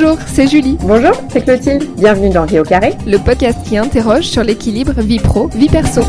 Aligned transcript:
Bonjour, 0.00 0.18
c'est 0.28 0.46
Julie. 0.46 0.76
Bonjour, 0.82 1.10
c'est 1.28 1.42
Clotilde. 1.42 1.92
Bienvenue 1.96 2.30
dans 2.30 2.44
Vie 2.44 2.60
au 2.60 2.62
carré, 2.62 2.92
le 3.04 3.18
podcast 3.18 3.58
qui 3.66 3.76
interroge 3.76 4.26
sur 4.26 4.44
l'équilibre 4.44 4.92
vie 5.00 5.18
pro, 5.18 5.48
vie 5.48 5.68
perso. 5.68 6.02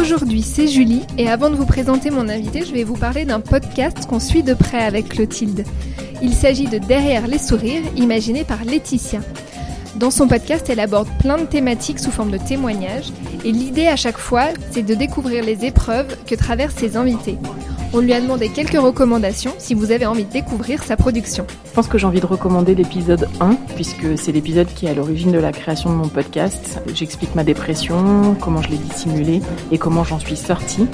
Aujourd'hui, 0.00 0.40
c'est 0.40 0.68
Julie 0.68 1.02
et 1.18 1.28
avant 1.28 1.50
de 1.50 1.54
vous 1.54 1.66
présenter 1.66 2.10
mon 2.10 2.30
invité, 2.30 2.64
je 2.64 2.72
vais 2.72 2.82
vous 2.82 2.96
parler 2.96 3.26
d'un 3.26 3.40
podcast 3.40 4.06
qu'on 4.06 4.20
suit 4.20 4.42
de 4.42 4.54
près 4.54 4.82
avec 4.82 5.10
Clotilde. 5.10 5.66
Il 6.22 6.32
s'agit 6.32 6.66
de 6.66 6.78
Derrière 6.78 7.26
les 7.26 7.36
sourires, 7.36 7.82
imaginé 7.94 8.44
par 8.44 8.64
Laetitia. 8.64 9.20
Dans 9.96 10.10
son 10.10 10.28
podcast, 10.28 10.66
elle 10.70 10.80
aborde 10.80 11.08
plein 11.18 11.36
de 11.36 11.44
thématiques 11.44 11.98
sous 11.98 12.10
forme 12.10 12.30
de 12.30 12.38
témoignages 12.38 13.12
et 13.44 13.52
l'idée 13.52 13.88
à 13.88 13.96
chaque 13.96 14.18
fois, 14.18 14.44
c'est 14.70 14.82
de 14.82 14.94
découvrir 14.94 15.44
les 15.44 15.66
épreuves 15.66 16.16
que 16.24 16.34
traversent 16.34 16.76
ses 16.76 16.96
invités. 16.96 17.36
On 17.92 17.98
lui 17.98 18.12
a 18.12 18.20
demandé 18.20 18.50
quelques 18.50 18.78
recommandations 18.78 19.52
si 19.58 19.74
vous 19.74 19.90
avez 19.90 20.06
envie 20.06 20.24
de 20.24 20.30
découvrir 20.30 20.84
sa 20.84 20.96
production. 20.96 21.44
Je 21.64 21.72
pense 21.72 21.88
que 21.88 21.98
j'ai 21.98 22.06
envie 22.06 22.20
de 22.20 22.26
recommander 22.26 22.76
l'épisode 22.76 23.28
1, 23.40 23.56
puisque 23.74 24.16
c'est 24.16 24.30
l'épisode 24.30 24.68
qui 24.68 24.86
est 24.86 24.90
à 24.90 24.94
l'origine 24.94 25.32
de 25.32 25.40
la 25.40 25.50
création 25.50 25.90
de 25.90 25.96
mon 25.96 26.06
podcast. 26.06 26.80
J'explique 26.94 27.34
ma 27.34 27.42
dépression, 27.42 28.36
comment 28.40 28.62
je 28.62 28.70
l'ai 28.70 28.76
dissimulée 28.76 29.42
et 29.72 29.78
comment 29.78 30.04
j'en 30.04 30.20
suis 30.20 30.36
sortie. 30.36 30.86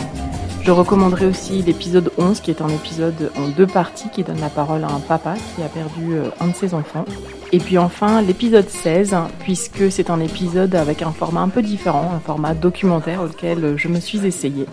Je 0.62 0.70
recommanderais 0.70 1.26
aussi 1.26 1.60
l'épisode 1.60 2.10
11, 2.16 2.40
qui 2.40 2.50
est 2.50 2.62
un 2.62 2.68
épisode 2.70 3.30
en 3.36 3.48
deux 3.48 3.66
parties 3.66 4.08
qui 4.08 4.24
donne 4.24 4.40
la 4.40 4.48
parole 4.48 4.82
à 4.82 4.88
un 4.88 5.00
papa 5.00 5.34
qui 5.54 5.62
a 5.62 5.68
perdu 5.68 6.14
euh, 6.14 6.30
un 6.40 6.48
de 6.48 6.56
ses 6.56 6.72
enfants. 6.72 7.04
Et 7.52 7.58
puis 7.58 7.76
enfin 7.76 8.22
l'épisode 8.22 8.70
16, 8.70 9.14
puisque 9.40 9.92
c'est 9.92 10.08
un 10.08 10.18
épisode 10.20 10.74
avec 10.74 11.02
un 11.02 11.12
format 11.12 11.42
un 11.42 11.50
peu 11.50 11.60
différent, 11.60 12.10
un 12.16 12.20
format 12.20 12.54
documentaire 12.54 13.20
auquel 13.22 13.76
je 13.76 13.88
me 13.88 14.00
suis 14.00 14.26
essayée. 14.26 14.66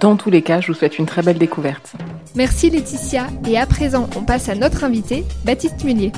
Dans 0.00 0.16
tous 0.16 0.30
les 0.30 0.42
cas, 0.42 0.60
je 0.60 0.68
vous 0.68 0.74
souhaite 0.74 0.98
une 0.98 1.06
très 1.06 1.22
belle 1.22 1.38
découverte. 1.38 1.92
Merci 2.34 2.68
Laetitia. 2.68 3.28
Et 3.46 3.56
à 3.56 3.64
présent, 3.64 4.08
on 4.16 4.22
passe 4.22 4.48
à 4.48 4.56
notre 4.56 4.82
invité, 4.82 5.24
Baptiste 5.44 5.84
Mullier. 5.84 6.10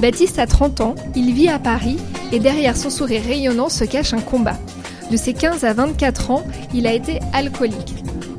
Baptiste 0.00 0.40
a 0.40 0.46
30 0.46 0.80
ans, 0.80 0.94
il 1.14 1.32
vit 1.34 1.48
à 1.48 1.60
Paris 1.60 1.98
et 2.32 2.40
derrière 2.40 2.76
son 2.76 2.90
sourire 2.90 3.22
rayonnant 3.22 3.68
se 3.68 3.84
cache 3.84 4.12
un 4.12 4.20
combat. 4.20 4.56
De 5.10 5.16
ses 5.16 5.34
15 5.34 5.64
à 5.64 5.72
24 5.72 6.30
ans, 6.32 6.44
il 6.74 6.88
a 6.88 6.92
été 6.92 7.20
alcoolique. 7.32 7.94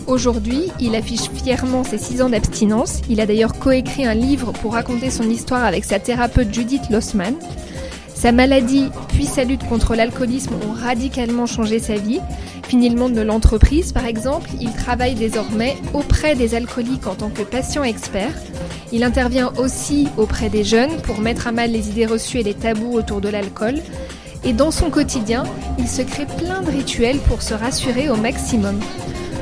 Aujourd'hui, 0.06 0.64
il 0.82 0.96
affiche 0.96 1.30
fièrement 1.32 1.86
ses 1.86 1.98
6 1.98 2.22
ans 2.22 2.30
d'abstinence. 2.30 3.02
Il 3.10 3.22
a 3.22 3.26
d'ailleurs 3.26 3.58
coécrit 3.58 4.06
un 4.06 4.16
livre 4.16 4.52
pour 4.52 4.74
raconter 4.74 5.12
son 5.12 5.30
histoire 5.30 5.64
avec 5.64 5.86
sa 5.86 6.00
thérapeute 6.00 6.54
Judith 6.54 6.90
Lossman. 6.90 7.36
Sa 8.20 8.34
maladie 8.34 8.90
puis 9.08 9.24
sa 9.24 9.46
lutte 9.46 9.64
contre 9.64 9.96
l'alcoolisme 9.96 10.54
ont 10.68 10.74
radicalement 10.74 11.46
changé 11.46 11.80
sa 11.80 11.96
vie. 11.96 12.20
Fini 12.68 12.90
le 12.90 12.98
monde 12.98 13.14
de 13.14 13.22
l'entreprise 13.22 13.94
par 13.94 14.06
exemple, 14.06 14.50
il 14.60 14.74
travaille 14.74 15.16
désormais 15.16 15.78
auprès 15.94 16.36
des 16.36 16.54
alcooliques 16.54 17.08
en 17.08 17.16
tant 17.16 17.30
que 17.30 17.44
patient 17.44 17.86
expert. 17.86 18.34
Il 18.92 19.06
intervient 19.06 19.54
aussi 19.58 20.10
auprès 20.18 20.50
des 20.50 20.66
jeunes 20.66 21.02
pour 21.04 21.22
mettre 21.22 21.48
à 21.48 21.54
mal 21.54 21.72
les 21.72 21.88
idées 21.88 22.06
reçues 22.06 22.40
et 22.40 22.44
les 22.44 22.56
tabous 22.56 22.92
autour 22.92 23.22
de 23.22 23.30
l'alcool. 23.30 23.76
Et 24.44 24.52
dans 24.52 24.72
son 24.72 24.90
quotidien, 24.90 25.46
il 25.78 25.88
se 25.88 26.02
crée 26.02 26.26
plein 26.26 26.62
de 26.62 26.72
rituels 26.72 27.20
pour 27.20 27.42
se 27.42 27.54
rassurer 27.54 28.10
au 28.10 28.18
maximum. 28.18 28.82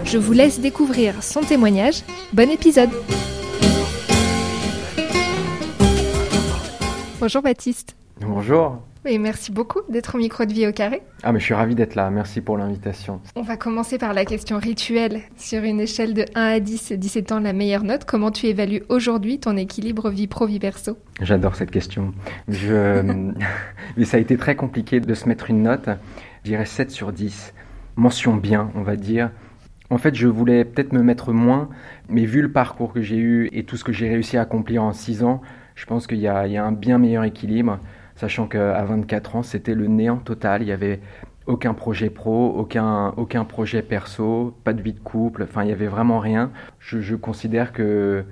Je 0.06 0.19
vous 0.19 0.34
laisse 0.34 0.59
découvrir 0.59 1.23
son 1.23 1.41
témoignage. 1.41 2.03
Bon 2.31 2.47
épisode 2.47 2.91
Bonjour 7.19 7.41
Baptiste. 7.41 7.95
Bonjour. 8.21 8.81
Et 9.05 9.19
merci 9.19 9.53
beaucoup 9.53 9.79
d'être 9.89 10.15
au 10.15 10.17
micro 10.17 10.43
de 10.43 10.51
Vie 10.51 10.67
au 10.67 10.73
carré. 10.73 11.01
Ah 11.23 11.31
mais 11.31 11.39
je 11.39 11.45
suis 11.45 11.53
ravi 11.53 11.75
d'être 11.75 11.95
là, 11.95 12.09
merci 12.09 12.41
pour 12.41 12.57
l'invitation. 12.57 13.21
On 13.37 13.41
va 13.41 13.55
commencer 13.55 13.97
par 13.97 14.13
la 14.13 14.25
question 14.25 14.57
rituelle. 14.57 15.22
Sur 15.38 15.63
une 15.63 15.79
échelle 15.79 16.13
de 16.13 16.25
1 16.35 16.41
à 16.41 16.59
10, 16.59 16.91
10 16.94 17.16
étant 17.16 17.39
la 17.39 17.53
meilleure 17.53 17.83
note, 17.83 18.03
comment 18.03 18.31
tu 18.31 18.47
évalues 18.47 18.83
aujourd'hui 18.89 19.39
ton 19.39 19.56
équilibre 19.56 20.09
vie 20.09 20.27
pro-vie 20.27 20.59
perso? 20.59 20.97
J'adore 21.22 21.56
cette 21.56 21.72
question. 21.72 22.13
Je... 22.50 23.01
mais 23.97 24.06
ça 24.06 24.17
a 24.17 24.19
été 24.19 24.35
très 24.35 24.56
compliqué 24.56 25.00
de 25.00 25.13
se 25.13 25.29
mettre 25.29 25.50
une 25.50 25.63
note. 25.63 25.89
Je 26.44 26.50
dirais 26.50 26.66
7 26.66 26.91
sur 26.91 27.13
10. 27.13 27.53
Mention 27.95 28.35
bien, 28.35 28.72
on 28.75 28.81
va 28.81 28.97
dire. 28.97 29.31
En 29.89 29.97
fait, 29.97 30.16
je 30.16 30.27
voulais 30.27 30.66
peut-être 30.66 30.91
me 30.91 31.01
mettre 31.01 31.31
moins, 31.31 31.69
mais 32.09 32.25
vu 32.25 32.41
le 32.41 32.51
parcours 32.51 32.91
que 32.91 33.01
j'ai 33.01 33.17
eu 33.17 33.47
et 33.53 33.63
tout 33.63 33.77
ce 33.77 33.85
que 33.85 33.94
j'ai 33.94 34.09
réussi 34.09 34.35
à 34.35 34.41
accomplir 34.41 34.83
en 34.83 34.91
6 34.91 35.23
ans, 35.23 35.41
je 35.75 35.85
pense 35.85 36.07
qu'il 36.07 36.17
y, 36.17 36.23
y, 36.23 36.27
a 36.27 36.66
un 36.66 36.72
bien 36.73 36.97
meilleur 36.97 37.23
équilibre 37.23 37.79
sachant 38.17 38.47
qu'à 38.47 38.83
24 38.83 39.38
ans, 39.38 39.44
c'était 39.44 39.75
le 39.75 39.88
néant 39.88 40.17
total. 40.17 40.61
Il 40.61 40.66
n'y 40.66 40.72
avait 40.72 41.00
aucun 41.47 41.73
projet 41.73 42.09
pro, 42.09 42.53
aucun, 42.57 43.13
aucun 43.17 43.45
projet 43.45 43.81
perso, 43.81 44.53
pas 44.63 44.73
de 44.73 44.81
vie 44.81 44.94
de 44.94 45.00
couple, 45.00 45.44
enfin, 45.44 45.63
il 45.63 45.67
n'y 45.67 45.72
avait 45.72 45.88
vraiment 45.88 46.19
rien. 46.19 46.51
Je, 46.79 47.16
considère 47.16 47.72
que, 47.72 48.25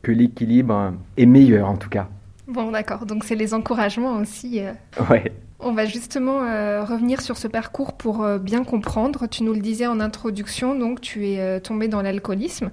que 0.00 0.10
l'équilibre 0.10 0.94
est 1.16 1.26
meilleur 1.26 1.68
en 1.68 1.76
tout 1.76 1.90
cas. 1.90 2.08
Bon, 2.48 2.70
d'accord. 2.70 3.06
Donc, 3.06 3.24
c'est 3.24 3.34
les 3.34 3.54
encouragements 3.54 4.16
aussi. 4.16 4.60
Euh. 4.60 4.72
Ouais. 5.10 5.32
On 5.60 5.72
va 5.72 5.86
justement 5.86 6.42
euh, 6.42 6.82
revenir 6.84 7.20
sur 7.20 7.36
ce 7.36 7.46
parcours 7.46 7.92
pour 7.92 8.24
euh, 8.24 8.38
bien 8.38 8.64
comprendre. 8.64 9.28
Tu 9.28 9.44
nous 9.44 9.52
le 9.52 9.60
disais 9.60 9.86
en 9.86 10.00
introduction, 10.00 10.74
donc 10.74 11.00
tu 11.00 11.28
es 11.28 11.60
tombé 11.60 11.86
dans 11.88 12.02
l'alcoolisme. 12.02 12.70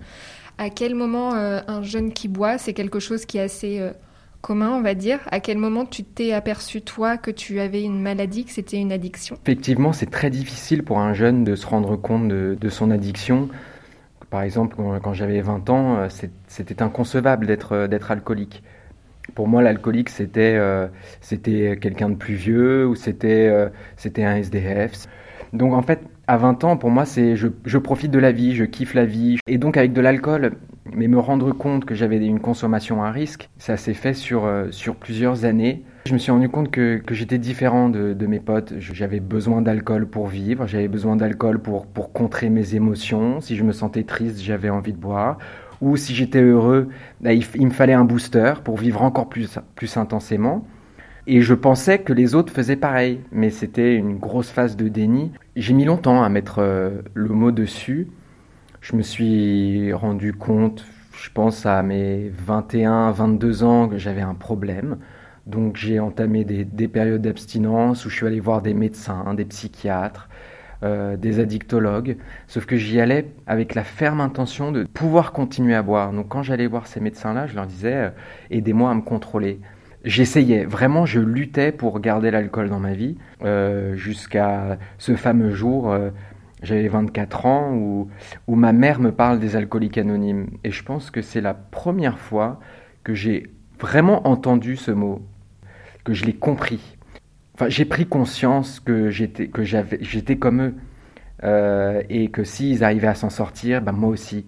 À 0.58 0.70
quel 0.70 0.96
moment 0.96 1.34
un 1.34 1.84
jeune 1.84 2.12
qui 2.12 2.28
boit, 2.28 2.58
c'est 2.58 2.74
quelque 2.74 3.00
chose 3.00 3.26
qui 3.26 3.38
est 3.38 3.42
assez 3.42 3.82
commun, 4.42 4.72
on 4.72 4.82
va 4.82 4.94
dire. 4.94 5.20
À 5.32 5.40
quel 5.40 5.58
moment 5.58 5.86
tu 5.86 6.04
t'es 6.04 6.34
aperçu, 6.34 6.82
toi, 6.82 7.18
que 7.18 7.32
tu 7.32 7.60
avais 7.60 7.84
une 7.84 8.02
maladie, 8.02 8.46
que 8.46 8.52
c'était 8.52 8.78
une 8.78 8.92
addiction? 8.92 9.38
Effectivement, 9.44 9.94
c'est 9.94 10.10
très 10.10 10.30
difficile 10.30 10.84
pour 10.84 11.00
un 11.00 11.14
jeune 11.14 11.44
de 11.44 11.56
se 11.56 11.66
rendre 11.66 11.96
compte 11.96 12.28
de, 12.28 12.70
son 12.70 12.92
addiction. 12.92 13.50
Par 14.30 14.42
exemple, 14.44 14.76
quand, 15.04 15.14
j'avais 15.14 15.42
20 15.42 15.70
ans, 15.70 15.98
euh, 15.98 16.08
c'était 16.48 16.82
inconcevable 16.84 17.48
d'être 17.48 17.88
d'être 17.88 18.12
alcoolique. 18.12 18.64
Pour 19.34 19.48
moi, 19.48 19.62
l'alcoolique, 19.62 20.10
c'était 20.10 20.56
euh, 20.56 20.88
c'était 21.22 21.78
quelqu'un 21.82 22.10
de 22.10 22.16
plus 22.16 22.36
vieux 22.36 22.88
ou 22.88 22.96
c'était 22.96 23.48
euh, 23.48 23.70
c'était 23.98 24.24
un 24.24 24.36
SDF. 24.36 25.08
Donc 25.54 25.74
en 25.74 25.82
fait, 25.82 26.02
à 26.28 26.38
20 26.38 26.64
ans, 26.64 26.78
pour 26.78 26.92
moi, 26.92 27.06
c'est 27.06 27.36
je, 27.36 27.48
je, 27.66 27.78
profite 27.80 28.12
de 28.12 28.20
la 28.20 28.32
vie, 28.32 28.56
je 28.56 28.66
kiffe 28.66 28.94
la 28.94 29.06
vie. 29.06 29.38
Et 29.48 29.58
donc 29.58 29.78
avec 29.78 29.94
de 29.94 30.02
l'alcool, 30.02 30.52
mais 30.96 31.08
me 31.08 31.20
rendre 31.20 31.52
compte 31.52 31.86
que 31.86 31.96
j'avais 31.96 32.18
une 32.18 32.40
consommation 32.40 33.04
à 33.04 33.12
risque, 33.12 33.50
ça 33.58 33.78
s'est 33.78 33.94
fait 33.94 34.14
sur, 34.14 34.46
euh, 34.46 34.68
sur 34.72 34.96
plusieurs 34.96 35.46
années. 35.46 35.84
Je 36.06 36.14
me 36.14 36.18
suis 36.18 36.32
rendu 36.32 36.50
compte 36.50 36.72
que, 36.72 36.98
que 36.98 37.14
j'étais 37.14 37.38
différent 37.38 37.90
de, 37.90 38.14
de, 38.14 38.28
mes 38.28 38.40
potes. 38.40 38.74
J'avais 38.80 39.20
besoin 39.20 39.62
d'alcool 39.62 40.08
pour 40.08 40.28
vivre, 40.28 40.68
j'avais 40.68 40.88
besoin 40.88 41.16
d'alcool 41.16 41.60
pour, 41.60 41.86
pour 41.86 42.12
contrer 42.14 42.50
mes 42.50 42.76
émotions. 42.76 43.42
Si 43.42 43.56
je 43.56 43.64
me 43.64 43.72
sentais 43.72 44.04
triste, 44.04 44.42
j'avais 44.42 44.70
envie 44.70 44.94
de 44.94 44.98
boire. 44.98 45.38
Ou 45.82 45.96
si 45.98 46.14
j'étais 46.14 46.42
heureux, 46.42 46.90
bah, 47.22 47.34
il, 47.34 47.66
me 47.66 47.72
fallait 47.72 47.94
un 47.94 48.04
booster 48.04 48.54
pour 48.64 48.78
vivre 48.78 49.02
encore 49.02 49.30
plus, 49.30 49.60
plus 49.76 49.98
intensément. 49.98 50.66
Et 51.28 51.42
je 51.42 51.54
pensais 51.54 52.00
que 52.00 52.12
les 52.12 52.34
autres 52.34 52.52
faisaient 52.52 52.76
pareil, 52.76 53.22
mais 53.32 53.50
c'était 53.50 53.96
une 53.96 54.18
grosse 54.18 54.50
phase 54.50 54.76
de 54.76 54.88
déni. 54.88 55.32
J'ai 55.56 55.74
mis 55.74 55.86
longtemps 55.86 56.24
à 56.24 56.30
mettre 56.30 56.60
euh, 56.60 57.02
le 57.14 57.30
mot 57.30 57.52
dessus 57.52 58.08
je 58.82 58.96
me 58.96 59.02
suis 59.02 59.94
rendu 59.94 60.34
compte, 60.34 60.86
je 61.22 61.30
pense 61.32 61.66
à 61.66 61.84
mes 61.84 62.30
21, 62.30 63.12
22 63.12 63.64
ans, 63.64 63.88
que 63.90 63.98
j'avais 63.98 64.22
un 64.22 64.36
problème. 64.36 64.98
Donc 65.46 65.76
j'ai 65.76 66.00
entamé 66.00 66.46
des, 66.46 66.88
périodes 66.88 67.22
d'abstinence 67.22 68.06
où 68.06 68.10
je 68.10 68.16
suis 68.16 68.28
allé 68.28 68.40
voir 68.40 68.62
des 68.62 68.74
médecins, 68.74 69.34
des 69.34 69.46
psychiatres, 69.46 70.30
euh, 70.84 71.18
des 71.18 71.40
addictologues. 71.40 72.18
Sauf 72.48 72.66
que 72.66 72.78
j'y 72.78 73.02
allais 73.02 73.32
avec 73.48 73.76
la 73.76 73.84
ferme 73.84 74.22
intention 74.22 74.72
de 74.72 74.84
pouvoir 74.84 75.34
continuer 75.34 75.76
à 75.76 75.82
boire. 75.82 76.14
Donc 76.14 76.30
quand 76.30 76.44
j'allais 76.44 76.68
voir 76.68 76.88
ces 76.88 77.00
médecins-là, 77.00 77.48
je 77.48 77.56
leur 77.56 77.66
disais 77.66 77.96
euh, 77.96 78.10
aidez-moi 78.52 78.92
à 78.92 78.94
me 78.94 79.02
contrôler. 79.02 79.60
J'essayais, 80.06 80.64
vraiment, 80.64 81.06
je 81.06 81.20
luttais 81.20 81.74
pour 81.74 82.00
garder 82.00 82.32
l'alcool 82.32 82.70
dans 82.70 82.80
ma 82.80 82.94
vie 82.94 83.18
euh, 83.44 83.96
jusqu'à 83.96 84.78
ce 84.98 85.16
fameux 85.18 85.52
jour 85.52 85.94
j'avais 86.62 86.88
24 86.88 87.46
ans, 87.46 87.74
où, 87.74 88.10
où 88.48 88.56
ma 88.56 88.74
mère 88.74 89.00
me 89.00 89.12
parle 89.12 89.40
des 89.40 89.56
alcooliques 89.56 89.98
anonymes. 89.98 90.48
Et 90.64 90.72
je 90.72 90.84
pense 90.84 91.12
que 91.12 91.22
c'est 91.22 91.42
la 91.42 91.54
première 91.54 92.20
fois 92.20 92.60
que 93.04 93.14
j'ai 93.14 93.52
vraiment 93.80 94.28
entendu 94.28 94.76
ce 94.76 94.92
mot, 94.92 95.22
que 96.04 96.14
je 96.14 96.26
l'ai 96.26 96.34
compris. 96.34 96.98
Enfin, 97.56 97.70
j'ai 97.70 97.86
pris 97.86 98.06
conscience 98.06 98.80
que 98.80 99.10
j'étais, 99.10 99.48
que 99.48 99.64
j'avais, 99.64 99.98
j'étais 100.02 100.38
comme 100.38 100.62
eux. 100.62 100.76
Euh, 101.44 102.04
et 102.10 102.30
que 102.30 102.44
s'ils 102.44 102.84
arrivaient 102.84 103.08
à 103.08 103.16
s'en 103.16 103.30
sortir, 103.30 103.82
ben 103.82 103.94
moi 103.94 104.10
aussi. 104.10 104.46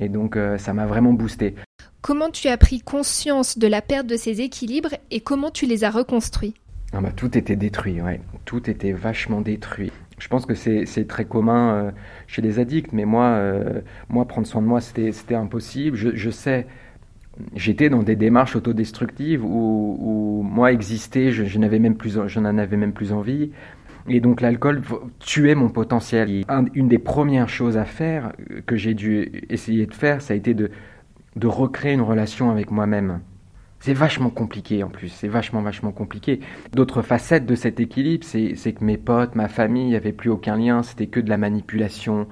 Et 0.00 0.08
donc 0.08 0.36
euh, 0.36 0.58
ça 0.58 0.72
m'a 0.72 0.86
vraiment 0.86 1.12
boosté. 1.12 1.54
Comment 2.00 2.30
tu 2.30 2.48
as 2.48 2.56
pris 2.56 2.80
conscience 2.80 3.56
de 3.56 3.66
la 3.66 3.80
perte 3.80 4.06
de 4.06 4.16
ces 4.16 4.40
équilibres 4.40 4.94
et 5.10 5.20
comment 5.20 5.50
tu 5.50 5.66
les 5.66 5.84
as 5.84 5.90
reconstruits? 5.90 6.54
Ah 6.92 7.00
bah, 7.00 7.10
Tout 7.14 7.36
était 7.38 7.56
détruit, 7.56 8.00
ouais. 8.00 8.20
Tout 8.44 8.68
était 8.68 8.92
vachement 8.92 9.40
détruit. 9.40 9.92
Je 10.18 10.28
pense 10.28 10.46
que 10.46 10.54
c'est 10.54 11.08
très 11.08 11.24
commun 11.24 11.74
euh, 11.74 11.90
chez 12.26 12.42
les 12.42 12.58
addicts, 12.58 12.92
mais 12.92 13.04
moi, 13.04 13.24
euh, 13.24 13.80
moi 14.08 14.26
prendre 14.26 14.46
soin 14.46 14.62
de 14.62 14.66
moi, 14.66 14.80
c'était 14.80 15.34
impossible. 15.34 15.96
Je, 15.96 16.30
sais, 16.30 16.66
j'étais 17.56 17.88
dans 17.88 18.02
des 18.02 18.16
démarches 18.16 18.56
autodestructives 18.56 19.44
où, 19.44 20.42
moi, 20.44 20.72
exister, 20.72 21.32
je, 21.32 21.58
n'avais 21.58 21.78
même 21.78 21.96
plus, 21.96 22.16
n'en 22.16 22.58
avais 22.58 22.76
même 22.76 22.92
plus 22.92 23.12
envie. 23.12 23.50
Et 24.06 24.20
donc 24.20 24.42
l'alcool 24.42 24.82
tuait 25.18 25.54
mon 25.54 25.70
potentiel. 25.70 26.44
une 26.74 26.88
des 26.88 26.98
premières 26.98 27.48
choses 27.48 27.78
à 27.78 27.86
faire 27.86 28.32
que 28.66 28.76
j'ai 28.76 28.92
dû 28.92 29.46
essayer 29.48 29.86
de 29.86 29.94
faire, 29.94 30.20
ça 30.20 30.34
a 30.34 30.36
été 30.36 30.52
de 30.54 30.70
recréer 31.46 31.94
une 31.94 32.02
relation 32.02 32.50
avec 32.50 32.70
moi-même. 32.70 33.20
C'est 33.80 33.92
vachement 33.92 34.30
compliqué 34.30 34.82
en 34.82 34.88
plus, 34.88 35.08
c'est 35.08 35.28
vachement, 35.28 35.60
vachement 35.60 35.92
compliqué. 35.92 36.40
D'autres 36.72 37.02
facettes 37.02 37.44
de 37.44 37.54
cet 37.54 37.80
équilibre, 37.80 38.24
c'est 38.24 38.54
que 38.72 38.84
mes 38.84 38.96
potes, 38.96 39.34
ma 39.34 39.48
famille, 39.48 39.84
il 39.84 39.90
n'y 39.90 39.96
avait 39.96 40.12
plus 40.12 40.30
aucun 40.30 40.56
lien, 40.56 40.82
c'était 40.82 41.06
que 41.06 41.20
de 41.20 41.28
la 41.28 41.36
manipulation. 41.36 42.26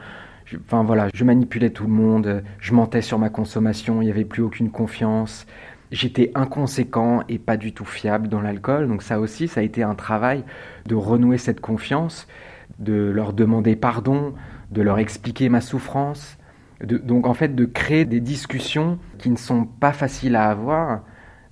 enfin 0.65 0.83
voilà, 0.83 1.09
je 1.13 1.25
manipulais 1.25 1.71
tout 1.71 1.85
le 1.85 1.93
monde, 1.93 2.43
je 2.59 2.73
mentais 2.73 3.03
sur 3.03 3.19
ma 3.19 3.29
consommation, 3.29 4.01
il 4.01 4.07
n'y 4.07 4.11
avait 4.11 4.25
plus 4.25 4.43
aucune 4.43 4.71
confiance. 4.71 5.47
J'étais 5.91 6.33
inconséquent 6.35 7.23
et 7.29 7.39
pas 7.39 7.59
du 7.59 7.75
tout 7.75 7.85
fiable 7.85 8.29
dans 8.29 8.41
l'alcool, 8.41 8.89
donc 8.89 9.03
ça 9.03 9.21
aussi, 9.21 9.47
ça 9.47 9.61
a 9.61 9.63
été 9.63 9.83
un 9.83 9.95
travail 9.95 10.45
de 10.87 10.95
renouer 10.95 11.37
cette 11.37 11.61
confiance, 11.61 12.27
de 12.79 12.95
leur 12.95 13.35
demander 13.35 13.77
pardon, 13.77 14.33
de 14.71 14.81
leur 14.81 14.99
expliquer 14.99 15.51
ma 15.51 15.61
souffrance, 15.61 16.39
donc 16.83 17.27
en 17.27 17.35
fait 17.35 17.55
de 17.55 17.67
créer 17.67 18.07
des 18.07 18.21
discussions 18.21 18.99
qui 19.19 19.29
ne 19.29 19.37
sont 19.37 19.67
pas 19.67 19.93
faciles 19.93 20.35
à 20.35 20.49
avoir, 20.49 21.03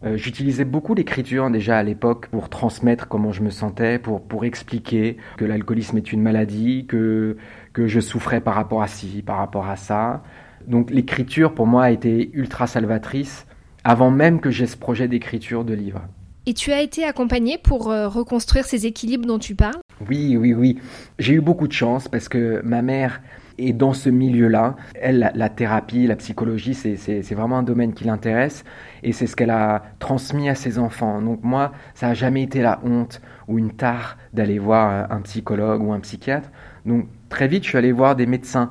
euh, 0.04 0.16
j'utilisais 0.16 0.64
beaucoup 0.64 0.94
l'écriture 0.94 1.50
déjà 1.50 1.78
à 1.78 1.82
l'époque 1.82 2.28
pour 2.28 2.48
transmettre 2.48 3.08
comment 3.08 3.32
je 3.32 3.42
me 3.42 3.50
sentais, 3.50 3.98
pour, 3.98 4.22
pour 4.22 4.44
expliquer 4.44 5.18
que 5.36 5.44
l'alcoolisme 5.44 5.98
est 5.98 6.12
une 6.12 6.22
maladie, 6.22 6.86
que, 6.86 7.36
que 7.72 7.86
je 7.86 8.00
souffrais 8.00 8.40
par 8.40 8.54
rapport 8.54 8.82
à 8.82 8.88
ci, 8.88 9.22
par 9.22 9.38
rapport 9.38 9.68
à 9.68 9.76
ça. 9.76 10.22
Donc 10.66 10.90
l'écriture 10.90 11.54
pour 11.54 11.66
moi 11.66 11.84
a 11.84 11.90
été 11.90 12.30
ultra 12.32 12.66
salvatrice 12.66 13.46
avant 13.84 14.10
même 14.10 14.40
que 14.40 14.50
j'ai 14.50 14.66
ce 14.66 14.76
projet 14.76 15.08
d'écriture 15.08 15.64
de 15.64 15.74
livre. 15.74 16.02
Et 16.46 16.54
tu 16.54 16.72
as 16.72 16.80
été 16.80 17.04
accompagné 17.04 17.58
pour 17.58 17.90
euh, 17.90 18.08
reconstruire 18.08 18.64
ces 18.64 18.86
équilibres 18.86 19.26
dont 19.26 19.38
tu 19.38 19.54
parles? 19.54 19.80
Oui, 20.08 20.36
oui, 20.36 20.54
oui. 20.54 20.78
J'ai 21.18 21.34
eu 21.34 21.40
beaucoup 21.40 21.68
de 21.68 21.72
chance 21.72 22.08
parce 22.08 22.28
que 22.28 22.62
ma 22.64 22.80
mère 22.80 23.20
et 23.60 23.72
dans 23.72 23.92
ce 23.92 24.08
milieu-là, 24.08 24.76
la, 25.02 25.48
thérapie, 25.48 26.06
la 26.06 26.16
psychologie, 26.16 26.74
c'est 26.74 27.34
vraiment 27.34 27.58
un 27.58 27.62
domaine 27.62 27.92
qui 27.92 28.04
l'intéresse 28.04 28.64
et 29.02 29.12
c'est 29.12 29.26
ce 29.26 29.36
qu'elle 29.36 29.50
a 29.50 29.82
transmis 29.98 30.48
à 30.48 30.54
ses 30.54 30.78
enfants. 30.78 31.20
Donc 31.20 31.40
moi, 31.42 31.72
ça 31.94 32.08
n'a 32.08 32.14
jamais 32.14 32.42
été 32.42 32.62
la 32.62 32.80
honte 32.84 33.20
ou 33.48 33.58
une 33.58 33.72
tare 33.72 34.16
d'aller 34.32 34.58
voir 34.58 35.12
un 35.12 35.20
psychologue 35.20 35.82
ou 35.82 35.92
un 35.92 36.00
psychiatre. 36.00 36.50
Donc 36.86 37.06
très 37.28 37.48
vite, 37.48 37.64
je 37.64 37.68
suis 37.68 37.78
allé 37.78 37.92
voir 37.92 38.16
des 38.16 38.26
médecins. 38.26 38.70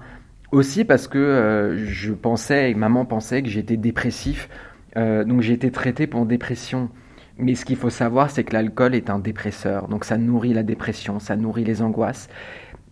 Aussi 0.52 0.84
parce 0.84 1.08
que 1.08 1.20
euh, 1.20 1.86
je 1.86 2.12
pensais, 2.12 2.72
et 2.72 2.74
maman 2.74 3.06
pensait 3.06 3.44
que 3.44 3.50
j'étais 3.50 3.78
dépressif. 3.78 4.50
Euh, 4.98 5.24
donc 5.24 5.42
j'ai 5.42 5.54
été 5.54 5.70
traité 5.70 6.08
pour 6.08 6.26
dépression. 6.26 6.90
Mais 7.38 7.56
ce 7.56 7.64
qu'il 7.64 7.78
faut 7.78 7.90
savoir, 7.92 8.32
c'est 8.32 8.44
que 8.44 8.54
l'alcool 8.54 8.96
est 8.96 9.10
un 9.10 9.20
dépresseur. 9.20 9.88
Donc 9.88 10.04
ça 10.04 10.18
nourrit 10.18 10.54
la 10.54 10.64
dépression, 10.64 11.20
ça 11.20 11.38
nourrit 11.38 11.64
les 11.64 11.82
angoisses. 11.82 12.28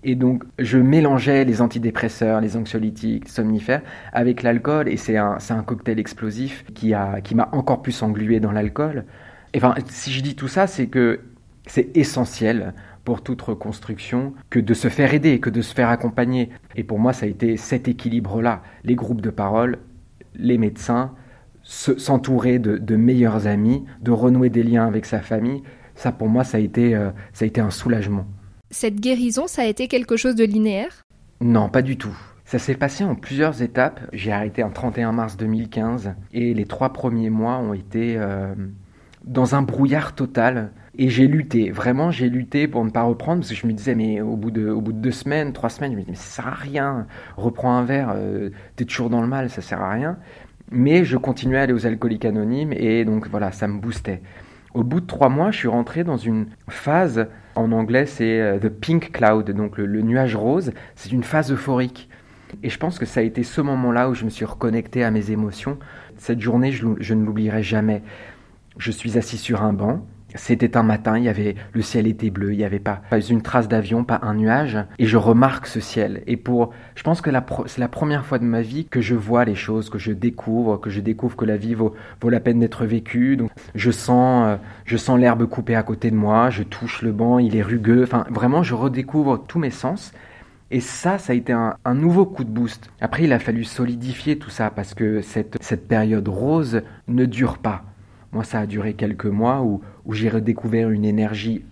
Et 0.03 0.15
donc, 0.15 0.43
je 0.59 0.77
mélangeais 0.77 1.43
les 1.43 1.61
antidépresseurs, 1.61 2.39
les 2.39 2.55
anxiolytiques, 2.55 3.27
somnifères 3.27 3.81
avec 4.13 4.43
l'alcool, 4.43 4.87
et 4.87 4.97
c'est 4.97 5.17
un, 5.17 5.37
un, 5.49 5.63
cocktail 5.63 5.99
explosif 5.99 6.63
qui 6.73 6.91
m'a 6.91 7.21
qui 7.21 7.35
encore 7.51 7.81
plus 7.81 8.01
englué 8.03 8.39
dans 8.39 8.51
l'alcool. 8.51 9.05
Enfin, 9.55 9.75
si 9.89 10.11
je 10.11 10.21
dis 10.21 10.35
tout 10.35 10.47
ça, 10.47 10.67
c'est 10.67 10.87
que 10.87 11.21
c'est 11.65 11.95
essentiel 11.97 12.73
pour 13.03 13.23
toute 13.23 13.41
reconstruction 13.41 14.33
que 14.49 14.59
de 14.59 14.73
se 14.73 14.89
faire 14.89 15.13
aider, 15.13 15.39
que 15.39 15.49
de 15.49 15.61
se 15.61 15.73
faire 15.73 15.89
accompagner. 15.89 16.49
Et 16.75 16.83
pour 16.83 16.99
moi, 16.99 17.13
ça 17.13 17.25
a 17.25 17.29
été 17.29 17.57
cet 17.57 17.87
équilibre-là. 17.87 18.61
Les 18.83 18.95
groupes 18.95 19.21
de 19.21 19.29
parole, 19.29 19.77
les 20.35 20.57
médecins, 20.57 21.13
s'entourer 21.63 22.59
de, 22.59 22.77
de, 22.77 22.95
meilleurs 22.95 23.47
amis, 23.47 23.85
de 24.01 24.11
renouer 24.11 24.49
des 24.49 24.63
liens 24.63 24.85
avec 24.85 25.05
sa 25.05 25.19
famille, 25.19 25.63
ça 25.95 26.11
pour 26.11 26.29
moi, 26.29 26.43
ça 26.43 26.57
a 26.57 26.59
été, 26.59 26.95
euh, 26.95 27.11
ça 27.33 27.45
a 27.45 27.47
été 27.47 27.59
un 27.59 27.71
soulagement. 27.71 28.25
Cette 28.69 28.99
guérison, 28.99 29.47
ça 29.47 29.61
a 29.61 29.65
été 29.65 29.87
quelque 29.87 30.17
chose 30.17 30.35
de 30.35 30.43
linéaire? 30.43 31.03
Non, 31.39 31.69
pas 31.69 31.81
du 31.81 31.97
tout. 31.97 32.15
Ça 32.43 32.59
s'est 32.59 32.75
passé 32.75 33.03
en 33.03 33.15
plusieurs 33.15 33.61
étapes. 33.61 34.01
J'ai 34.11 34.31
arrêté 34.31 34.61
en 34.63 34.69
31 34.71 35.13
mars 35.13 35.37
2015 35.37 36.13
et 36.33 36.53
les 36.53 36.65
trois 36.65 36.91
premiers 36.91 37.29
mois 37.29 37.57
ont 37.59 37.73
été 37.73 38.15
euh, 38.17 38.53
dans 39.23 39.55
un 39.55 39.61
brouillard 39.61 40.15
total. 40.15 40.71
Et 40.97 41.09
j'ai 41.09 41.27
lutté, 41.27 41.69
vraiment 41.69 42.09
j'ai 42.09 42.27
lutté 42.27 42.67
pour 42.67 42.83
ne 42.83 42.89
pas 42.89 43.03
reprendre 43.03 43.41
parce 43.41 43.49
que 43.49 43.55
je 43.55 43.67
me 43.67 43.73
disais 43.73 43.93
mais 43.93 44.19
au 44.19 44.35
bout 44.35 44.49
de, 44.49 44.67
au 44.67 44.81
bout 44.81 44.93
de 44.93 44.97
deux 44.97 45.11
semaines, 45.11 45.53
trois 45.53 45.69
semaines, 45.69 45.91
je 45.91 45.97
me 45.97 46.01
disais 46.01 46.11
mais 46.11 46.17
ça 46.17 46.41
sert 46.41 46.47
à 46.47 46.55
rien, 46.55 47.05
reprends 47.35 47.77
un 47.77 47.83
verre, 47.83 48.13
euh, 48.15 48.49
t'es 48.75 48.85
toujours 48.85 49.11
dans 49.11 49.21
le 49.21 49.27
mal, 49.27 49.49
ça 49.51 49.61
sert 49.61 49.81
à 49.81 49.91
rien. 49.91 50.17
Mais 50.71 51.05
je 51.05 51.15
continuais 51.17 51.59
à 51.59 51.61
aller 51.61 51.73
aux 51.73 51.85
alcooliques 51.85 52.25
anonymes 52.25 52.73
et 52.73 53.05
donc 53.05 53.27
voilà, 53.29 53.51
ça 53.51 53.67
me 53.67 53.79
boostait. 53.79 54.21
Au 54.73 54.83
bout 54.83 54.99
de 54.99 55.05
trois 55.05 55.29
mois, 55.29 55.51
je 55.51 55.57
suis 55.57 55.67
rentré 55.67 56.03
dans 56.03 56.17
une 56.17 56.47
phase 56.67 57.27
en 57.57 57.71
anglais, 57.71 58.05
c'est 58.05 58.39
euh, 58.39 58.59
The 58.59 58.69
Pink 58.69 59.11
Cloud, 59.11 59.49
donc 59.51 59.77
le, 59.77 60.01
nuage 60.01 60.35
rose. 60.35 60.71
C'est 60.95 61.11
une 61.11 61.23
phase 61.23 61.51
euphorique. 61.51 62.09
Et 62.63 62.69
je 62.69 62.77
pense 62.77 62.97
que 62.97 63.05
ça 63.05 63.19
a 63.19 63.23
été 63.23 63.43
ce 63.43 63.59
moment-là 63.61 64.09
où 64.09 64.13
je 64.13 64.23
me 64.23 64.29
suis 64.29 64.45
reconnecté 64.45 65.03
à 65.03 65.11
mes 65.11 65.31
émotions. 65.31 65.77
Cette 66.17 66.39
journée, 66.39 66.71
je 66.71 67.13
ne 67.13 67.25
l'oublierai 67.25 67.61
jamais. 67.61 68.01
Je 68.77 68.91
suis 68.91 69.17
assis 69.17 69.37
sur 69.37 69.63
un 69.63 69.73
banc, 69.73 70.05
c'était 70.35 70.75
un 70.75 70.83
matin, 70.83 71.17
il 71.17 71.23
y 71.23 71.29
avait 71.29 71.55
le 71.73 71.81
ciel 71.81 72.07
était 72.07 72.29
bleu, 72.29 72.53
il 72.53 72.57
n'y 72.57 72.63
avait 72.63 72.79
pas, 72.79 73.01
une 73.29 73.41
trace 73.41 73.67
d'avion, 73.67 74.03
pas 74.03 74.19
un 74.23 74.33
nuage, 74.33 74.77
et 74.99 75.05
je 75.05 75.17
remarque 75.17 75.67
ce 75.67 75.79
ciel. 75.79 76.23
Et 76.27 76.37
pour, 76.37 76.71
je 76.95 77.03
pense 77.03 77.21
que 77.21 77.31
c'est 77.65 77.79
la 77.79 77.87
première 77.87 78.25
fois 78.25 78.39
de 78.39 78.43
ma 78.43 78.61
vie 78.61 78.85
que 78.85 79.01
je 79.01 79.15
vois 79.15 79.45
les 79.45 79.55
choses, 79.55 79.89
que 79.89 79.97
je 79.97 80.11
découvre, 80.11 80.77
que 80.77 80.89
je 80.89 80.99
découvre 80.99 81.35
que 81.35 81.45
la 81.45 81.57
vie 81.57 81.73
vaut, 81.73 81.95
la 82.23 82.39
peine 82.39 82.59
d'être 82.59 82.85
vécue. 82.85 83.37
Donc, 83.37 83.51
je 83.75 83.91
sens, 83.91 84.47
euh, 84.47 84.57
je 84.85 84.97
sens 84.97 85.17
l'herbe 85.17 85.45
coupée 85.47 85.75
à 85.75 85.83
côté 85.83 86.11
de 86.11 86.15
moi, 86.15 86.49
je 86.49 86.63
touche 86.63 87.01
le 87.01 87.11
banc, 87.11 87.39
il 87.39 87.55
est 87.55 87.61
rugueux. 87.61 88.03
Enfin, 88.03 88.25
vraiment, 88.29 88.63
je 88.63 88.73
redécouvre 88.73 89.45
tous 89.47 89.59
mes 89.59 89.71
sens. 89.71 90.11
Et 90.69 90.81
ça, 90.81 91.17
ça 91.17 91.31
a 91.31 91.35
été 91.35 91.53
un, 91.53 91.77
nouveau 91.93 92.25
coup 92.25 92.43
de 92.43 92.49
boost. 92.49 92.89
Après, 92.99 93.23
il 93.23 93.31
a 93.31 93.39
fallu 93.39 93.63
solidifier 93.63 94.37
tout 94.37 94.49
ça 94.49 94.69
parce 94.69 94.93
que 94.93 95.21
cette 95.21 95.87
période 95.87 96.27
rose 96.27 96.81
ne 97.07 97.23
dure 97.23 97.57
pas. 97.57 97.85
Moi, 98.31 98.43
ça 98.43 98.59
a 98.59 98.65
duré 98.65 98.93
quelques 98.93 99.25
mois 99.25 99.61
où, 99.61 99.81
j'ai 100.11 100.29
redécouvert 100.29 100.89
une 100.89 101.05
énergie 101.05 101.63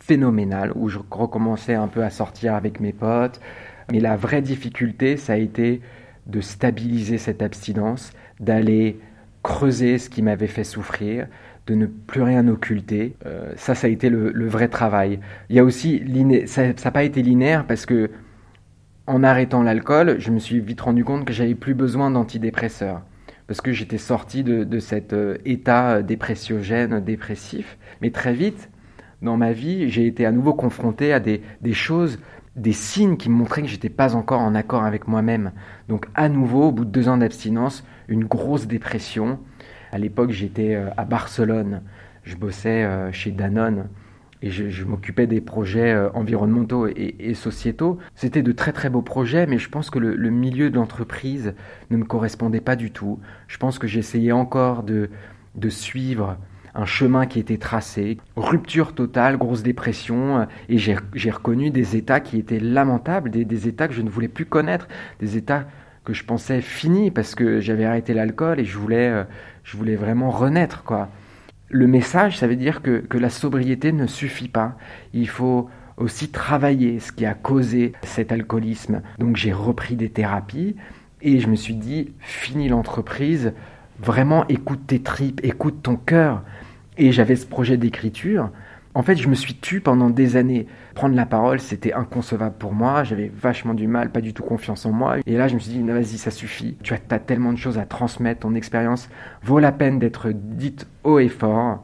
phénoménale, 0.00 0.72
où 0.74 0.88
je 0.88 0.98
recommençais 1.10 1.74
un 1.74 1.88
peu 1.88 2.04
à 2.04 2.10
sortir 2.10 2.54
avec 2.54 2.80
mes 2.80 2.92
potes. 2.92 3.40
Mais 3.90 4.00
la 4.00 4.16
vraie 4.16 4.42
difficulté, 4.42 5.16
ça 5.16 5.34
a 5.34 5.36
été 5.36 5.80
de 6.26 6.40
stabiliser 6.40 7.18
cette 7.18 7.42
abstinence, 7.42 8.12
d'aller 8.40 8.98
creuser 9.42 9.98
ce 9.98 10.10
qui 10.10 10.22
m'avait 10.22 10.48
fait 10.48 10.64
souffrir, 10.64 11.26
de 11.66 11.74
ne 11.74 11.86
plus 11.86 12.22
rien 12.22 12.46
occulter. 12.48 13.16
Euh, 13.26 13.52
ça, 13.56 13.74
ça 13.74 13.86
a 13.86 13.90
été 13.90 14.08
le, 14.08 14.46
vrai 14.46 14.68
travail. 14.68 15.20
Il 15.50 15.56
y 15.56 15.58
a 15.58 15.64
aussi, 15.64 16.02
ça 16.46 16.66
n'a 16.66 16.90
pas 16.90 17.04
été 17.04 17.22
linéaire 17.22 17.64
parce 17.66 17.86
que 17.86 18.10
en 19.06 19.22
arrêtant 19.22 19.62
l'alcool, 19.62 20.16
je 20.18 20.30
me 20.32 20.38
suis 20.38 20.58
vite 20.58 20.80
rendu 20.80 21.04
compte 21.04 21.24
que 21.24 21.32
j'avais 21.32 21.54
plus 21.54 21.74
besoin 21.74 22.10
d'antidépresseurs 22.10 23.02
parce 23.46 23.60
que 23.60 23.72
j'étais 23.72 23.98
sorti 23.98 24.42
de, 24.42 24.78
cet 24.78 25.12
euh, 25.12 25.38
état 25.44 26.02
dépressiogène, 26.02 27.00
dépressif. 27.00 27.78
Mais 28.02 28.10
très 28.10 28.34
vite, 28.34 28.70
dans 29.22 29.36
ma 29.36 29.52
vie, 29.52 29.88
j'ai 29.88 30.06
été 30.06 30.26
à 30.26 30.32
nouveau 30.32 30.52
confronté 30.52 31.12
à 31.12 31.20
des, 31.20 31.40
choses, 31.72 32.18
des 32.56 32.72
signes 32.72 33.16
qui 33.16 33.30
me 33.30 33.34
montraient 33.34 33.62
que 33.62 33.68
j'étais 33.68 33.88
pas 33.88 34.14
encore 34.14 34.40
en 34.40 34.54
accord 34.54 34.84
avec 34.84 35.08
moi-même. 35.08 35.52
Donc 35.88 36.06
à 36.14 36.28
nouveau, 36.28 36.68
au 36.68 36.72
bout 36.72 36.84
de 36.84 36.90
deux 36.90 37.08
ans 37.08 37.16
d'abstinence, 37.16 37.84
une 38.08 38.24
grosse 38.24 38.66
dépression. 38.66 39.38
À 39.92 39.98
l'époque, 39.98 40.30
j'étais 40.30 40.74
euh, 40.74 40.90
à 40.96 41.04
Barcelone, 41.04 41.82
je 42.24 42.36
bossais 42.36 42.84
euh, 42.84 43.12
chez 43.12 43.30
Danone 43.30 43.88
et 44.42 44.50
je, 44.50 44.84
m'occupais 44.84 45.26
des 45.26 45.40
projets 45.40 45.92
euh, 45.92 46.10
environnementaux 46.12 46.86
et, 46.86 47.34
sociétaux. 47.34 47.98
C'était 48.14 48.42
de 48.42 48.52
très 48.52 48.72
très 48.72 48.90
beaux 48.90 49.02
projets, 49.02 49.46
mais 49.46 49.58
je 49.58 49.68
pense 49.68 49.90
que 49.90 49.98
le, 49.98 50.30
milieu 50.30 50.70
de 50.70 50.76
l'entreprise 50.76 51.54
ne 51.90 51.96
me 51.96 52.04
correspondait 52.04 52.60
pas 52.60 52.76
du 52.76 52.90
tout. 52.90 53.18
Je 53.48 53.56
pense 53.56 53.78
que 53.78 53.86
j'essayais 53.86 54.32
encore 54.32 54.82
de, 54.82 55.10
de 55.54 55.68
suivre 55.68 56.36
un 56.74 56.84
chemin 56.84 57.24
qui 57.24 57.38
était 57.38 57.56
tracé, 57.56 58.18
rupture 58.36 58.94
totale, 58.94 59.38
grosse 59.38 59.62
dépression, 59.62 60.40
euh, 60.40 60.44
et 60.68 60.76
j'ai 60.78 61.30
reconnu 61.30 61.70
des 61.70 61.96
états 61.96 62.20
qui 62.20 62.38
étaient 62.38 62.60
lamentables, 62.60 63.30
des, 63.30 63.46
des 63.46 63.66
états 63.68 63.88
que 63.88 63.94
je 63.94 64.02
ne 64.02 64.10
voulais 64.10 64.28
plus 64.28 64.44
connaître, 64.44 64.86
des 65.18 65.38
états 65.38 65.66
que 66.04 66.12
je 66.12 66.24
pensais 66.24 66.60
finis 66.60 67.10
parce 67.10 67.34
que 67.34 67.60
j'avais 67.60 67.84
arrêté 67.84 68.14
l'alcool 68.14 68.60
et 68.60 68.64
je 68.64 68.78
voulais, 68.78 69.08
euh, 69.08 69.24
je 69.64 69.76
voulais 69.76 69.96
vraiment 69.96 70.30
renaître, 70.30 70.84
quoi 70.84 71.08
le 71.68 71.86
message, 71.86 72.38
ça 72.38 72.46
veut 72.46 72.56
dire 72.56 72.82
que, 72.82 73.04
la 73.16 73.30
sobriété 73.30 73.92
ne 73.92 74.06
suffit 74.06 74.48
pas. 74.48 74.76
Il 75.12 75.28
faut 75.28 75.68
aussi 75.96 76.28
travailler 76.28 77.00
ce 77.00 77.12
qui 77.12 77.24
a 77.26 77.34
causé 77.34 77.92
cet 78.02 78.32
alcoolisme. 78.32 79.02
Donc 79.18 79.36
j'ai 79.36 79.52
repris 79.52 79.96
des 79.96 80.10
thérapies 80.10 80.76
et 81.22 81.40
je 81.40 81.48
me 81.48 81.56
suis 81.56 81.74
dit, 81.74 82.12
fini 82.20 82.68
l'entreprise, 82.68 83.52
vraiment 83.98 84.46
écoute 84.48 84.86
tes 84.86 85.00
tripes, 85.00 85.40
écoute 85.42 85.82
ton 85.82 85.96
cœur. 85.96 86.42
Et 86.98 87.12
j'avais 87.12 87.36
ce 87.36 87.46
projet 87.46 87.76
d'écriture 87.76 88.50
en 88.96 89.02
fait, 89.02 89.16
je 89.16 89.28
me 89.28 89.34
suis 89.34 89.54
tu 89.54 89.82
pendant 89.82 90.08
des 90.08 90.36
années. 90.36 90.66
Prendre 90.94 91.14
la 91.14 91.26
parole, 91.26 91.60
c'était 91.60 91.92
inconcevable 91.92 92.54
pour 92.58 92.72
moi. 92.72 93.04
J'avais 93.04 93.30
vachement 93.30 93.74
du 93.74 93.86
mal, 93.86 94.10
pas 94.10 94.22
du 94.22 94.32
tout 94.32 94.42
confiance 94.42 94.86
en 94.86 94.90
moi. 94.90 95.16
Et 95.26 95.36
là, 95.36 95.48
je 95.48 95.54
me 95.54 95.58
suis 95.58 95.70
dit, 95.72 95.82
vas-y, 95.82 96.16
ça 96.16 96.30
suffit. 96.30 96.78
Tu 96.82 96.94
as, 96.94 97.18
tellement 97.18 97.52
de 97.52 97.58
choses 97.58 97.76
à 97.76 97.84
transmettre. 97.84 98.40
Ton 98.40 98.54
expérience 98.54 99.10
vaut 99.42 99.58
la 99.58 99.70
peine 99.70 99.98
d'être 99.98 100.30
dite 100.32 100.86
haut 101.04 101.18
et 101.18 101.28
fort. 101.28 101.82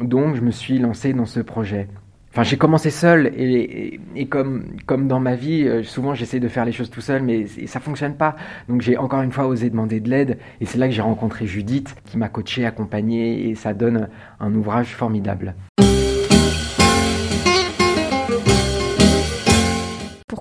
Donc, 0.00 0.36
je 0.36 0.42
me 0.42 0.50
suis 0.50 0.78
lancé 0.78 1.14
dans 1.14 1.24
ce 1.24 1.40
projet. 1.40 1.88
Enfin, 2.32 2.42
j'ai 2.42 2.58
commencé 2.58 2.90
seul 2.90 3.28
et, 3.34 4.00
comme 4.26 5.08
dans 5.08 5.20
ma 5.20 5.36
vie, 5.36 5.66
euh, 5.66 5.82
souvent 5.82 6.14
j'essaie 6.14 6.40
de 6.40 6.48
faire 6.48 6.64
les 6.64 6.72
choses 6.72 6.90
tout 6.90 7.00
seul, 7.00 7.22
mais 7.22 7.46
ça 7.66 7.78
fonctionne 7.78 8.16
pas. 8.16 8.34
Donc 8.68 8.80
j'ai 8.80 8.96
encore 8.96 9.22
une 9.22 9.30
fois 9.30 9.46
osé 9.46 9.70
demander 9.70 10.00
de 10.00 10.10
l'aide 10.10 10.38
et 10.60 10.66
c'est 10.66 10.78
là 10.78 10.88
que 10.88 10.92
j'ai 10.92 11.00
rencontré 11.00 11.46
Judith 11.46 11.94
qui 12.06 12.18
m'a 12.18 12.28
coaché, 12.28 12.66
accompagné 12.66 13.48
et 13.48 13.54
ça 13.54 13.72
donne 13.72 14.08
un 14.40 14.52
ouvrage 14.52 14.88
formidable. 14.88 15.54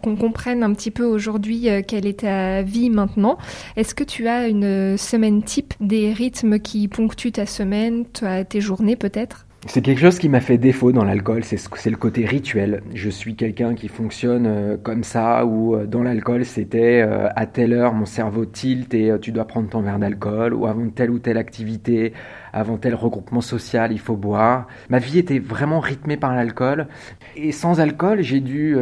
Qu'on 0.04 0.16
comprenne 0.16 0.62
un 0.64 0.74
petit 0.74 0.92
peu 0.92 1.06
aujourd'hui 1.06 1.70
euh, 1.70 1.82
quelle 1.86 2.06
est 2.06 2.20
ta 2.20 2.62
vie 2.62 2.90
maintenant, 2.90 3.38
est-ce 3.78 3.96
que 3.96 4.04
tu 4.04 4.28
as 4.28 4.48
une 4.48 4.98
semaine 4.98 5.42
type, 5.42 5.74
des 5.80 6.14
rythmes 6.14 6.60
qui 6.60 6.88
ponctuent 6.88 7.32
ta 7.32 7.46
semaine, 7.46 8.06
tes 8.50 8.62
journées 8.62 8.96
peut-être? 8.96 9.46
C'est 9.66 9.82
quelque 9.82 10.02
chose 10.02 10.20
qui 10.20 10.28
m'a 10.28 10.42
fait 10.42 10.58
défaut 10.58 10.92
dans 10.92 11.06
l'alcool, 11.06 11.44
c'est 11.44 11.90
le 11.90 11.96
côté 11.96 12.26
rituel. 12.26 12.84
Je 12.94 13.10
suis 13.10 13.36
quelqu'un 13.36 13.76
qui 13.76 13.88
fonctionne 13.88 14.46
euh, 14.46 14.78
comme 14.82 15.04
ça, 15.04 15.46
où 15.46 15.76
euh, 15.76 15.86
dans 15.86 16.04
l'alcool 16.04 16.44
c'était 16.44 17.02
euh, 17.02 17.30
à 17.36 17.46
telle 17.46 17.72
heure 17.72 17.94
mon 17.94 18.06
cerveau 18.06 18.46
tilt 18.46 18.94
et 18.94 19.12
tu 19.22 19.32
dois 19.32 19.46
prendre 19.46 19.70
ton 19.70 19.82
verre 19.82 20.00
d'alcool, 20.00 20.54
ou 20.54 20.68
avant 20.68 20.90
telle 20.90 21.12
ou 21.12 21.20
telle 21.20 21.38
activité, 21.38 22.12
avant 22.52 22.78
tel 22.78 22.94
regroupement 22.94 23.42
social, 23.42 23.94
il 23.94 24.00
faut 24.00 24.18
boire. 24.18 24.68
Ma 24.90 25.00
vie 25.00 25.18
était 25.18 25.40
vraiment 25.40 25.80
rythmée 25.80 26.18
par 26.18 26.36
l'alcool, 26.36 26.88
et 27.38 27.54
sans 27.54 27.80
alcool 27.80 28.22
j'ai 28.22 28.42
dû 28.42 28.78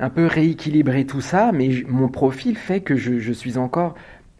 un 0.00 0.10
peu 0.10 0.26
rééquilibrer 0.26 1.06
tout 1.06 1.20
ça, 1.20 1.50
mais 1.52 1.70
mon 1.88 2.08
profil 2.08 2.56
fait 2.56 2.80
que 2.80 2.96
je 2.96 3.32
suis 3.32 3.58
encore 3.58 3.94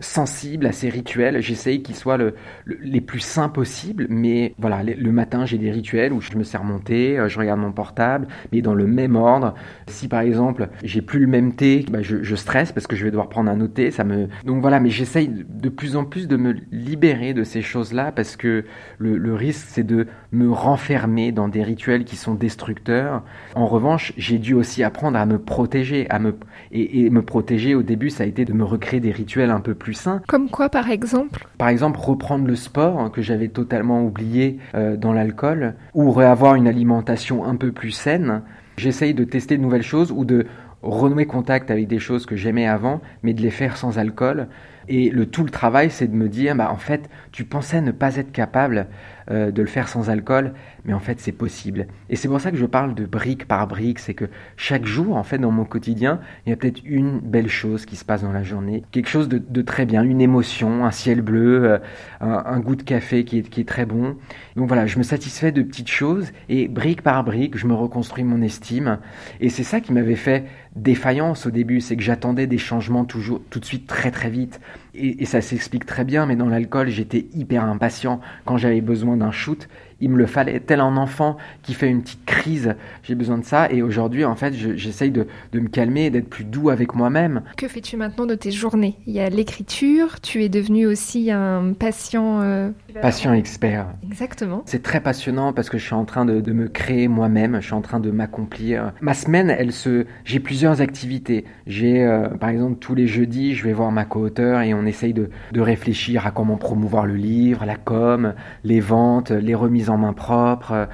sensible 0.04 0.66
à 0.66 0.72
ces 0.72 0.88
rituels. 0.88 1.40
J'essaye 1.40 1.82
qu'ils 1.82 1.96
soient 1.96 2.16
le, 2.16 2.34
les 2.66 3.00
plus 3.00 3.20
sains 3.20 3.48
possibles, 3.48 4.06
mais 4.08 4.54
voilà, 4.58 4.82
le, 4.82 5.12
matin 5.12 5.46
j'ai 5.46 5.58
des 5.58 5.70
rituels 5.70 6.12
où 6.12 6.20
je 6.20 6.36
me 6.36 6.44
sers 6.44 6.64
mon 6.64 6.78
thé, 6.78 7.18
euh, 7.18 7.28
je 7.28 7.38
regarde 7.38 7.60
mon 7.60 7.72
portable, 7.72 8.28
mais 8.52 8.62
dans 8.62 8.74
le 8.74 8.86
même 8.86 9.16
ordre. 9.16 9.54
Si 9.88 10.08
par 10.08 10.20
exemple 10.20 10.68
j'ai 10.82 11.02
plus 11.02 11.20
le 11.20 11.26
même 11.26 11.54
thé, 11.54 11.84
bah, 11.90 12.02
je, 12.02 12.22
je, 12.22 12.34
stresse 12.34 12.72
parce 12.72 12.86
que 12.86 12.96
je 12.96 13.04
vais 13.04 13.10
devoir 13.10 13.28
prendre 13.28 13.50
un 13.50 13.60
autre 13.60 13.74
thé. 13.74 13.90
Ça 13.90 14.04
me 14.04 14.28
donc 14.44 14.60
voilà, 14.60 14.80
mais 14.80 14.90
j'essaye 14.90 15.28
de 15.28 15.68
plus 15.68 15.96
en 15.96 16.04
plus 16.04 16.28
de 16.28 16.36
me 16.36 16.54
libérer 16.70 17.32
de 17.32 17.44
ces 17.44 17.62
choses-là 17.62 18.12
parce 18.12 18.36
que 18.36 18.64
le, 18.98 19.16
le 19.16 19.34
risque 19.34 19.66
c'est 19.68 19.84
de 19.84 20.06
me 20.34 20.50
renfermer 20.50 21.32
dans 21.32 21.48
des 21.48 21.62
rituels 21.62 22.04
qui 22.04 22.16
sont 22.16 22.34
destructeurs. 22.34 23.22
En 23.54 23.66
revanche, 23.66 24.12
j'ai 24.18 24.38
dû 24.38 24.52
aussi 24.52 24.82
apprendre 24.82 25.16
à 25.16 25.24
me 25.24 25.38
protéger, 25.38 26.08
à 26.10 26.18
me 26.18 26.36
et, 26.72 27.06
et 27.06 27.10
me 27.10 27.22
protéger 27.22 27.74
au 27.74 27.82
début, 27.82 28.10
ça 28.10 28.24
a 28.24 28.26
été 28.26 28.44
de 28.44 28.52
me 28.52 28.64
recréer 28.64 29.00
des 29.00 29.12
rituels 29.12 29.50
un 29.50 29.60
peu 29.60 29.74
plus 29.74 29.94
comme 30.26 30.48
quoi, 30.50 30.68
par 30.68 30.90
exemple? 30.90 31.46
Par 31.58 31.68
exemple, 31.68 31.98
reprendre 32.00 32.46
le 32.46 32.56
sport, 32.56 32.98
hein, 33.00 33.10
que 33.10 33.22
j'avais 33.22 33.48
totalement 33.48 34.04
oublié 34.04 34.58
euh, 34.74 34.96
dans 34.96 35.12
l'alcool, 35.12 35.74
ou 35.94 36.10
réavoir 36.10 36.54
une 36.54 36.66
alimentation 36.66 37.44
un 37.44 37.56
peu 37.56 37.72
plus 37.72 37.90
saine. 37.90 38.42
J'essaye 38.76 39.14
de 39.14 39.24
tester 39.24 39.56
de 39.56 39.62
nouvelles 39.62 39.82
choses 39.82 40.12
ou 40.12 40.24
de 40.24 40.46
renouer 40.82 41.26
contact 41.26 41.70
avec 41.70 41.86
des 41.86 41.98
choses 41.98 42.26
que 42.26 42.36
j'aimais 42.36 42.66
avant, 42.66 43.00
mais 43.22 43.32
de 43.32 43.40
les 43.40 43.50
faire 43.50 43.76
sans 43.76 43.98
alcool. 43.98 44.48
Et 44.88 45.10
le 45.10 45.26
tout 45.26 45.44
le 45.44 45.50
travail, 45.50 45.90
c'est 45.90 46.08
de 46.08 46.14
me 46.14 46.28
dire, 46.28 46.54
bah 46.54 46.70
en 46.70 46.76
fait, 46.76 47.08
tu 47.32 47.44
pensais 47.44 47.80
ne 47.80 47.90
pas 47.90 48.16
être 48.16 48.32
capable 48.32 48.88
euh, 49.30 49.50
de 49.50 49.62
le 49.62 49.68
faire 49.68 49.88
sans 49.88 50.10
alcool, 50.10 50.52
mais 50.84 50.92
en 50.92 50.98
fait 50.98 51.18
c'est 51.18 51.32
possible. 51.32 51.86
Et 52.10 52.16
c'est 52.16 52.28
pour 52.28 52.42
ça 52.42 52.50
que 52.50 52.58
je 52.58 52.66
parle 52.66 52.94
de 52.94 53.06
brique 53.06 53.48
par 53.48 53.66
brique, 53.66 53.98
c'est 53.98 54.12
que 54.12 54.26
chaque 54.56 54.84
jour, 54.84 55.16
en 55.16 55.22
fait, 55.22 55.38
dans 55.38 55.50
mon 55.50 55.64
quotidien, 55.64 56.20
il 56.44 56.50
y 56.50 56.52
a 56.52 56.56
peut-être 56.56 56.82
une 56.84 57.20
belle 57.20 57.48
chose 57.48 57.86
qui 57.86 57.96
se 57.96 58.04
passe 58.04 58.20
dans 58.20 58.32
la 58.32 58.42
journée, 58.42 58.82
quelque 58.90 59.08
chose 59.08 59.30
de, 59.30 59.62
très 59.62 59.86
bien, 59.86 60.02
une 60.02 60.20
émotion, 60.20 60.84
un 60.84 60.90
ciel 60.90 61.22
bleu, 61.22 61.64
euh, 61.64 61.78
un, 62.20 62.60
goût 62.60 62.76
de 62.76 62.82
café 62.82 63.24
qui 63.24 63.38
est, 63.38 63.48
qui 63.48 63.62
est 63.62 63.68
très 63.68 63.86
bon. 63.86 64.16
Donc 64.56 64.68
voilà, 64.68 64.84
je 64.84 64.98
me 64.98 65.02
satisfais 65.02 65.52
de 65.52 65.62
petites 65.62 65.90
choses 65.90 66.30
et 66.50 66.68
brique 66.68 67.00
par 67.00 67.24
brique, 67.24 67.56
je 67.56 67.66
me 67.66 67.72
reconstruis 67.72 68.24
mon 68.24 68.42
estime. 68.42 68.98
Et 69.40 69.48
c'est 69.48 69.62
ça 69.62 69.80
qui 69.80 69.94
m'avait 69.94 70.16
fait 70.16 70.44
défaillance 70.76 71.46
au 71.46 71.50
début, 71.50 71.80
c'est 71.80 71.96
que 71.96 72.02
j'attendais 72.02 72.46
des 72.46 72.58
changements 72.58 73.04
toujours 73.04 73.40
tout 73.50 73.60
de 73.60 73.64
suite 73.64 73.86
très 73.86 74.10
très 74.10 74.30
vite. 74.30 74.60
Et, 74.94 75.22
et 75.22 75.24
ça 75.24 75.40
s'explique 75.40 75.86
très 75.86 76.04
bien, 76.04 76.26
mais 76.26 76.36
dans 76.36 76.48
l'alcool, 76.48 76.88
j'étais 76.88 77.26
hyper 77.34 77.64
impatient. 77.64 78.20
Quand 78.44 78.56
j'avais 78.56 78.80
besoin 78.80 79.16
d'un 79.16 79.30
shoot, 79.30 79.68
il 80.04 80.10
me 80.10 80.18
le 80.18 80.26
fallait, 80.26 80.60
tel 80.60 80.80
un 80.80 80.98
enfant 80.98 81.38
qui 81.62 81.72
fait 81.72 81.88
une 81.88 82.02
petite 82.02 82.26
crise, 82.26 82.74
j'ai 83.02 83.14
besoin 83.14 83.38
de 83.38 83.44
ça. 83.44 83.70
Et 83.70 83.80
aujourd'hui, 83.80 84.26
en 84.26 84.36
fait, 84.36 84.52
j'essaye 84.52 85.10
de, 85.10 85.26
me 85.54 85.68
calmer 85.68 86.10
d'être 86.10 86.28
plus 86.28 86.44
doux 86.44 86.68
avec 86.68 86.94
moi-même. 86.94 87.42
Que 87.56 87.68
fais-tu 87.68 87.96
maintenant 87.96 88.26
de 88.26 88.34
tes 88.34 88.50
journées? 88.50 88.96
Il 89.06 89.14
y 89.14 89.20
a 89.20 89.30
l'écriture, 89.30 90.20
tu 90.20 90.44
es 90.44 90.50
devenu 90.50 90.86
aussi 90.86 91.30
un 91.30 91.72
patient... 91.72 92.42
Euh, 92.42 92.70
patient 93.00 93.32
expert. 93.32 93.86
Exactement. 94.04 94.62
C'est 94.66 94.82
très 94.82 95.00
passionnant 95.00 95.54
parce 95.54 95.70
que 95.70 95.78
je 95.78 95.84
suis 95.84 95.94
en 95.94 96.04
train 96.04 96.26
de, 96.26 96.52
me 96.52 96.68
créer 96.68 97.08
moi-même, 97.08 97.56
je 97.60 97.66
suis 97.66 97.74
en 97.74 97.80
train 97.80 97.98
de 97.98 98.10
m'accomplir. 98.10 98.92
Ma 99.00 99.14
semaine, 99.14 99.48
elle 99.48 99.72
se... 99.72 100.04
J'ai 100.24 100.38
plusieurs 100.38 100.82
activités. 100.82 101.46
J'ai, 101.66 102.04
euh, 102.04 102.28
par 102.28 102.50
exemple, 102.50 102.76
tous 102.78 102.94
les 102.94 103.06
jeudis, 103.06 103.54
je 103.54 103.64
vais 103.64 103.72
voir 103.72 103.90
ma 103.90 104.04
co-auteur 104.04 104.60
et 104.60 104.74
on 104.74 104.84
essaye 104.84 105.14
de, 105.14 105.30
de 105.52 105.60
réfléchir 105.62 106.26
à 106.26 106.30
comment 106.30 106.58
promouvoir 106.58 107.06
le 107.06 107.16
livre, 107.16 107.64
la 107.64 107.76
com, 107.76 108.34
les 108.64 108.80
ventes, 108.80 109.30
les 109.30 109.54
remises 109.54 109.88
en 109.88 109.93
main 109.96 110.12
propre. 110.12 110.72
Euh, 110.72 110.86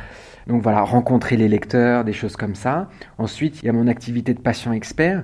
donc 0.47 0.63
voilà, 0.63 0.83
rencontrer 0.83 1.37
les 1.37 1.49
lecteurs, 1.49 2.05
des 2.05 2.13
choses 2.13 2.37
comme 2.37 2.55
ça. 2.55 2.89
Ensuite, 3.19 3.63
il 3.63 3.67
y 3.67 3.69
a 3.69 3.73
mon 3.73 3.87
activité 3.87 4.35
de 4.35 4.41
patient 4.41 4.73
expert. 4.73 5.23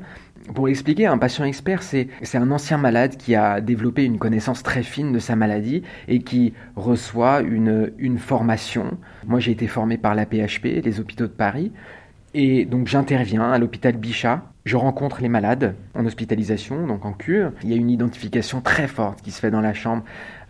Pour 0.55 0.69
expliquer, 0.69 1.07
un 1.07 1.19
patient 1.19 1.45
expert, 1.45 1.83
c'est 1.83 2.09
un 2.35 2.51
ancien 2.53 2.79
malade 2.79 3.17
qui 3.17 3.35
a 3.35 3.61
développé 3.61 4.05
une 4.05 4.19
connaissance 4.19 4.63
très 4.63 4.85
fine 4.85 5.13
de 5.13 5.19
sa 5.19 5.35
maladie 5.35 5.83
et 6.07 6.21
qui 6.21 6.55
reçoit 6.77 7.41
une, 7.41 7.93
une 7.99 8.19
formation. 8.19 8.99
Moi, 9.27 9.41
j'ai 9.41 9.51
été 9.51 9.67
formé 9.67 9.99
par 9.99 10.15
la 10.15 10.27
PHP, 10.27 10.85
les 10.85 11.01
hôpitaux 11.01 11.27
de 11.27 11.33
Paris. 11.33 11.73
Et 12.35 12.65
donc, 12.65 12.87
j'interviens 12.87 13.51
à 13.51 13.59
l'hôpital 13.59 13.97
Bichat 13.97 14.43
je 14.67 14.77
rencontre 14.77 15.23
les 15.23 15.29
malades 15.29 15.77
en 15.95 16.05
hospitalisation, 16.05 16.89
donc 16.89 17.05
en 17.05 17.13
cure. 17.13 17.53
Il 17.63 17.71
y 17.71 17.73
a 17.73 17.77
une 17.77 17.89
identification 17.89 18.61
très 18.61 18.89
forte 18.89 19.23
qui 19.23 19.31
se 19.31 19.39
fait 19.39 19.53
dans 19.53 19.61
la 19.61 19.73
chambre. 19.73 20.03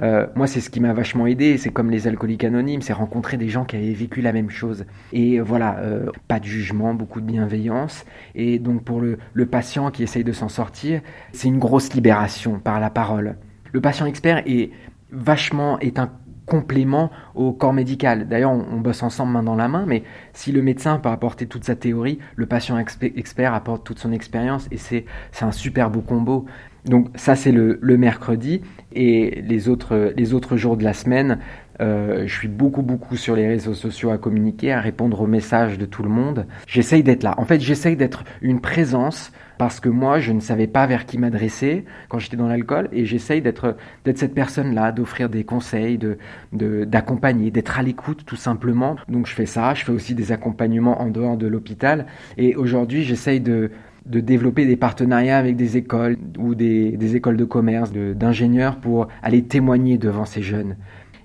Euh, 0.02 0.26
moi, 0.34 0.46
c'est 0.46 0.60
ce 0.60 0.70
qui 0.70 0.80
m'a 0.80 0.92
vachement 0.92 1.26
aidé. 1.26 1.56
C'est 1.58 1.70
comme 1.70 1.90
les 1.90 2.06
alcooliques 2.06 2.44
anonymes, 2.44 2.82
c'est 2.82 2.92
rencontrer 2.92 3.36
des 3.36 3.48
gens 3.48 3.64
qui 3.64 3.76
avaient 3.76 3.92
vécu 3.92 4.20
la 4.20 4.32
même 4.32 4.50
chose. 4.50 4.84
Et 5.12 5.40
voilà, 5.40 5.78
euh, 5.78 6.10
pas 6.28 6.40
de 6.40 6.44
jugement, 6.44 6.94
beaucoup 6.94 7.20
de 7.20 7.26
bienveillance. 7.26 8.04
Et 8.34 8.58
donc 8.58 8.84
pour 8.84 9.00
le, 9.00 9.18
patient 9.46 9.90
qui 9.90 10.02
essaye 10.02 10.24
de 10.24 10.32
s'en 10.32 10.48
sortir, 10.48 11.00
c'est 11.32 11.48
une 11.48 11.58
grosse 11.58 11.94
libération 11.94 12.58
par 12.58 12.80
la 12.80 12.90
parole. 12.90 13.36
Le 13.72 13.80
patient 13.80 14.06
expert 14.06 14.42
est 14.46 14.70
vachement 15.12 15.78
est 15.78 15.98
un 15.98 16.10
complément 16.46 17.10
au 17.34 17.52
corps 17.52 17.72
médical. 17.72 18.28
D'ailleurs, 18.28 18.52
on, 18.52 18.80
bosse 18.80 19.02
ensemble 19.02 19.32
main 19.32 19.42
dans 19.42 19.56
la 19.56 19.68
main, 19.68 19.84
mais 19.86 20.04
si 20.32 20.52
le 20.52 20.62
médecin 20.62 20.98
peut 20.98 21.08
apporter 21.08 21.46
toute 21.46 21.64
sa 21.64 21.74
théorie, 21.74 22.18
le 22.36 22.46
patient 22.46 22.78
expert 22.78 23.52
apporte 23.52 23.84
toute 23.84 23.98
son 23.98 24.12
expérience, 24.12 24.68
et 24.70 24.76
c'est 24.76 25.04
un 25.40 25.52
super 25.52 25.90
beau 25.90 26.00
combo. 26.00 26.46
Donc 26.84 27.08
ça, 27.16 27.34
c'est 27.34 27.50
le, 27.50 27.78
mercredi, 27.96 28.62
et 28.92 29.42
les 29.42 29.68
autres, 29.68 30.12
les 30.16 30.34
autres 30.34 30.56
jours 30.56 30.76
de 30.76 30.84
la 30.84 30.94
semaine, 30.94 31.40
je 31.80 32.26
suis 32.26 32.48
beaucoup, 32.48 32.82
beaucoup 32.82 33.16
sur 33.16 33.36
les 33.36 33.46
réseaux 33.46 33.74
sociaux 33.74 34.10
à 34.10 34.18
communiquer, 34.18 34.72
à 34.72 34.80
répondre 34.80 35.20
aux 35.20 35.26
messages 35.26 35.78
de 35.78 35.86
tout 35.86 36.02
le 36.02 36.08
monde. 36.08 36.46
J'essaye 36.66 37.02
d'être 37.02 37.22
là. 37.22 37.34
En 37.38 37.44
fait, 37.44 37.60
j'essaye 37.60 37.96
d'être 37.96 38.24
une 38.42 38.60
présence 38.60 39.32
parce 39.58 39.80
que 39.80 39.88
moi, 39.88 40.18
je 40.18 40.32
ne 40.32 40.40
savais 40.40 40.66
pas 40.66 40.86
vers 40.86 41.06
qui 41.06 41.18
m'adresser 41.18 41.84
quand 42.08 42.18
j'étais 42.18 42.36
dans 42.36 42.48
l'alcool 42.48 42.88
et 42.92 43.06
j'essaye 43.06 43.40
d'être 43.40 43.76
cette 44.14 44.34
personne-là, 44.34 44.92
d'offrir 44.92 45.28
des 45.28 45.44
conseils, 45.44 45.98
de 45.98 46.18
d'accompagner, 46.52 47.50
d'être 47.50 47.78
à 47.78 47.82
l'écoute 47.82 48.24
tout 48.26 48.36
simplement. 48.36 48.96
Donc 49.08 49.26
je 49.26 49.32
fais 49.32 49.46
ça, 49.46 49.74
je 49.74 49.84
fais 49.84 49.92
aussi 49.92 50.14
des 50.14 50.32
accompagnements 50.32 51.00
en 51.00 51.08
dehors 51.08 51.36
de 51.36 51.46
l'hôpital 51.46 52.06
et 52.36 52.56
aujourd'hui, 52.56 53.02
j'essaye 53.02 53.40
de 53.40 53.70
de 54.06 54.20
développer 54.20 54.66
des 54.66 54.76
partenariats 54.76 55.36
avec 55.36 55.56
des 55.56 55.76
écoles 55.76 56.16
ou 56.38 56.54
des, 56.54 56.92
des 56.92 57.16
écoles 57.16 57.36
de 57.36 57.44
commerce, 57.44 57.90
d'ingénieurs 57.92 58.76
pour 58.76 59.08
aller 59.20 59.42
témoigner 59.42 59.98
devant 59.98 60.24
ces 60.24 60.42
jeunes. 60.42 60.76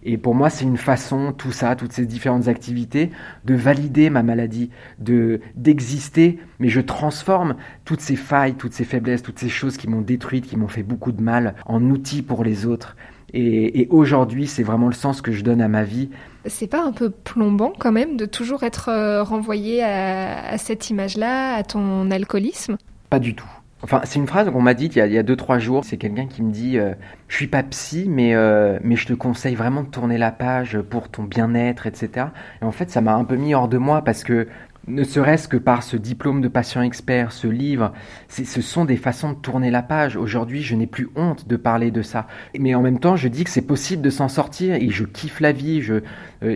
Et 0.04 0.18
pour 0.18 0.36
moi, 0.36 0.50
c'est 0.50 0.66
une 0.66 0.78
façon, 0.78 1.34
tout 1.38 1.52
ça, 1.52 1.76
toutes 1.76 1.94
ces 1.94 2.06
différentes 2.06 2.48
activités, 2.48 3.12
de 3.46 3.54
valider 3.54 4.10
ma 4.10 4.24
maladie, 4.24 4.70
de 5.00 5.42
d'exister, 5.56 6.40
mais 6.60 6.70
je 6.70 6.82
transforme 6.82 7.56
toutes 7.86 8.02
ces 8.02 8.16
failles, 8.16 8.56
toutes 8.56 8.74
ces 8.74 8.84
faiblesses, 8.84 9.22
toutes 9.22 9.40
ces 9.40 9.50
choses 9.50 9.78
qui 9.78 9.88
m'ont 9.88 10.02
détruite, 10.02 10.48
qui 10.48 10.58
m'ont 10.58 10.68
fait 10.68 10.84
beaucoup 10.84 11.12
de 11.12 11.22
mal, 11.22 11.56
en 11.66 11.82
outils 11.90 12.22
pour 12.24 12.44
les 12.44 12.66
autres. 12.66 12.96
Et, 13.34 13.88
aujourd'hui, 13.92 14.46
c'est 14.46 14.64
vraiment 14.64 14.88
le 14.88 14.94
sens 14.94 15.22
que 15.22 15.32
je 15.32 15.42
donne 15.42 15.62
à 15.62 15.70
ma 15.70 15.84
vie. 15.84 16.10
C'est 16.48 16.68
pas 16.68 16.84
un 16.84 16.92
peu 16.92 17.10
plombant 17.10 17.72
quand 17.80 17.94
même 17.94 18.18
de 18.18 18.26
toujours 18.26 18.64
être 18.64 18.90
euh, 18.90 19.24
renvoyé 19.24 19.84
à 19.84 20.58
cette 20.58 20.90
image-là, 20.90 21.56
à 21.56 21.64
ton 21.64 22.12
alcoolisme? 22.12 22.76
Pas 23.10 23.20
du 23.20 23.34
tout. 23.34 23.48
Enfin, 23.84 24.02
c'est 24.04 24.20
une 24.20 24.28
phrase 24.28 24.50
qu'on 24.52 24.62
m'a 24.62 24.76
dite 24.76 24.96
il 24.96 25.00
y 25.00 25.02
a, 25.02 25.08
il 25.08 25.14
y 25.14 25.18
a 25.18 25.24
deux 25.24 25.36
trois 25.36 25.58
jours. 25.60 25.84
C'est 25.86 25.98
quelqu'un 25.98 26.28
qui 26.28 26.44
me 26.44 26.52
dit 26.52 26.78
euh, 26.78 26.94
"Je 27.28 27.36
suis 27.36 27.48
pas 27.48 27.64
psy, 27.64 28.06
mais 28.10 28.36
euh, 28.36 28.78
mais 28.84 28.96
je 28.96 29.08
te 29.08 29.14
conseille 29.14 29.56
vraiment 29.56 29.82
de 29.82 29.88
tourner 29.88 30.18
la 30.18 30.32
page 30.32 30.80
pour 30.82 31.10
ton 31.10 31.24
bien-être, 31.24 31.88
etc." 31.88 32.28
Et 32.62 32.66
en 32.66 32.72
fait, 32.72 32.92
ça 32.92 33.02
m'a 33.02 33.16
un 33.16 33.24
peu 33.24 33.36
mis 33.36 33.56
hors 33.56 33.68
de 33.68 33.78
moi 33.78 34.04
parce 34.04 34.24
que 34.24 34.48
ne 34.88 35.04
serait-ce 35.04 35.48
que 35.48 35.58
par 35.58 35.84
ce 35.84 35.96
diplôme 35.96 36.42
de 36.42 36.48
patient 36.48 36.82
expert, 36.82 37.32
ce 37.32 37.48
livre, 37.48 37.94
ce 38.30 38.62
sont 38.62 38.86
des 38.86 38.98
façons 38.98 39.32
de 39.32 39.38
tourner 39.38 39.70
la 39.70 39.84
page. 39.84 40.18
Aujourd'hui, 40.18 40.64
je 40.64 40.76
n'ai 40.76 40.88
plus 40.88 41.10
honte 41.16 41.48
de 41.48 41.56
parler 41.56 41.92
de 41.92 42.02
ça. 42.02 42.28
Mais 42.58 42.74
en 42.74 42.82
même 42.82 43.00
temps, 43.00 43.16
je 43.16 43.28
dis 43.28 43.44
que 43.44 43.50
c'est 43.50 43.62
possible 43.62 44.02
de 44.02 44.10
s'en 44.10 44.28
sortir 44.28 44.76
et 44.76 44.90
je 44.90 45.04
kiffe 45.04 45.40
la 45.40 45.52
vie. 45.52 45.82
Euh, 45.90 46.02